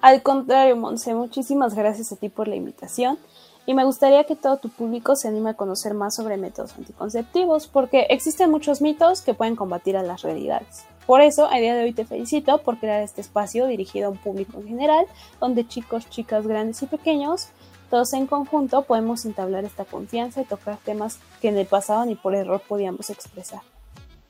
Al 0.00 0.22
contrario, 0.22 0.76
Monse, 0.76 1.12
muchísimas 1.12 1.74
gracias 1.74 2.10
a 2.10 2.16
ti 2.16 2.30
por 2.30 2.48
la 2.48 2.56
invitación 2.56 3.18
y 3.66 3.74
me 3.74 3.84
gustaría 3.84 4.24
que 4.24 4.36
todo 4.36 4.56
tu 4.56 4.68
público 4.68 5.16
se 5.16 5.28
anime 5.28 5.50
a 5.50 5.54
conocer 5.54 5.92
más 5.92 6.14
sobre 6.14 6.36
métodos 6.36 6.76
anticonceptivos 6.78 7.66
porque 7.66 8.06
existen 8.08 8.50
muchos 8.50 8.80
mitos 8.80 9.20
que 9.20 9.34
pueden 9.34 9.56
combatir 9.56 9.96
a 9.96 10.02
las 10.02 10.22
realidades. 10.22 10.84
Por 11.06 11.20
eso, 11.20 11.46
a 11.50 11.58
día 11.58 11.74
de 11.74 11.84
hoy 11.84 11.92
te 11.92 12.04
felicito 12.04 12.58
por 12.58 12.78
crear 12.78 13.02
este 13.02 13.20
espacio 13.20 13.66
dirigido 13.66 14.08
a 14.08 14.10
un 14.10 14.18
público 14.18 14.58
en 14.58 14.68
general, 14.68 15.06
donde 15.40 15.66
chicos, 15.66 16.08
chicas, 16.08 16.46
grandes 16.46 16.82
y 16.82 16.86
pequeños, 16.86 17.48
todos 17.90 18.12
en 18.14 18.26
conjunto 18.26 18.82
podemos 18.82 19.24
entablar 19.24 19.64
esta 19.64 19.84
confianza 19.84 20.40
y 20.40 20.44
tocar 20.44 20.78
temas 20.78 21.18
que 21.40 21.48
en 21.48 21.56
el 21.56 21.66
pasado 21.66 22.04
ni 22.04 22.16
por 22.16 22.34
error 22.34 22.60
podíamos 22.66 23.10
expresar. 23.10 23.60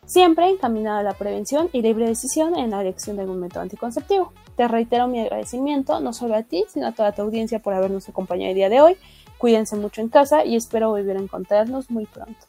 Siempre 0.04 0.48
encaminado 0.48 0.98
a 0.98 1.02
la 1.02 1.14
prevención 1.14 1.68
y 1.72 1.82
libre 1.82 2.06
decisión 2.06 2.56
en 2.56 2.70
la 2.70 2.80
elección 2.80 3.16
de 3.16 3.22
algún 3.22 3.40
método 3.40 3.62
anticonceptivo. 3.62 4.32
Te 4.56 4.68
reitero 4.68 5.08
mi 5.08 5.20
agradecimiento 5.20 5.98
no 6.00 6.12
solo 6.12 6.36
a 6.36 6.42
ti, 6.42 6.64
sino 6.68 6.86
a 6.86 6.92
toda 6.92 7.12
tu 7.12 7.22
audiencia 7.22 7.58
por 7.58 7.74
habernos 7.74 8.08
acompañado 8.08 8.50
el 8.50 8.54
día 8.54 8.68
de 8.68 8.80
hoy. 8.80 8.96
Cuídense 9.38 9.76
mucho 9.76 10.00
en 10.00 10.08
casa 10.08 10.44
y 10.44 10.56
espero 10.56 10.90
volver 10.90 11.16
a 11.16 11.20
encontrarnos 11.20 11.90
muy 11.90 12.06
pronto 12.06 12.46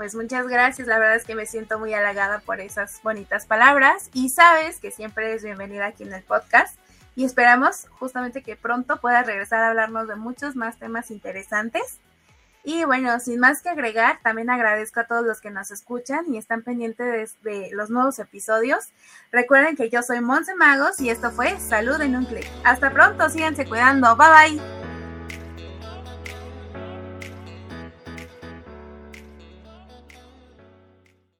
pues 0.00 0.14
muchas 0.14 0.48
gracias. 0.48 0.88
La 0.88 0.98
verdad 0.98 1.16
es 1.16 1.26
que 1.26 1.34
me 1.34 1.44
siento 1.44 1.78
muy 1.78 1.92
halagada 1.92 2.38
por 2.38 2.58
esas 2.58 3.02
bonitas 3.02 3.44
palabras 3.44 4.08
y 4.14 4.30
sabes 4.30 4.80
que 4.80 4.90
siempre 4.90 5.26
eres 5.26 5.44
bienvenida 5.44 5.84
aquí 5.84 6.04
en 6.04 6.14
el 6.14 6.22
podcast 6.22 6.78
y 7.14 7.26
esperamos 7.26 7.86
justamente 7.98 8.42
que 8.42 8.56
pronto 8.56 8.98
puedas 8.98 9.26
regresar 9.26 9.60
a 9.60 9.68
hablarnos 9.68 10.08
de 10.08 10.16
muchos 10.16 10.56
más 10.56 10.78
temas 10.78 11.10
interesantes. 11.10 11.98
Y 12.64 12.84
bueno, 12.86 13.20
sin 13.20 13.40
más 13.40 13.60
que 13.60 13.68
agregar, 13.68 14.20
también 14.22 14.48
agradezco 14.48 15.00
a 15.00 15.06
todos 15.06 15.26
los 15.26 15.42
que 15.42 15.50
nos 15.50 15.70
escuchan 15.70 16.32
y 16.32 16.38
están 16.38 16.62
pendientes 16.62 17.36
de, 17.42 17.68
los 17.72 17.90
nuevos 17.90 18.18
episodios. 18.20 18.94
Recuerden 19.30 19.76
que 19.76 19.90
yo 19.90 20.02
soy 20.02 20.22
Monse 20.22 20.54
Magos 20.54 20.98
y 20.98 21.10
esto 21.10 21.30
fue 21.30 21.60
Salud 21.60 22.00
en 22.00 22.16
un 22.16 22.24
clic. 22.24 22.48
Hasta 22.64 22.90
pronto, 22.90 23.28
síganse 23.28 23.66
cuidando. 23.66 24.16
Bye 24.16 24.56
bye. 24.56 24.79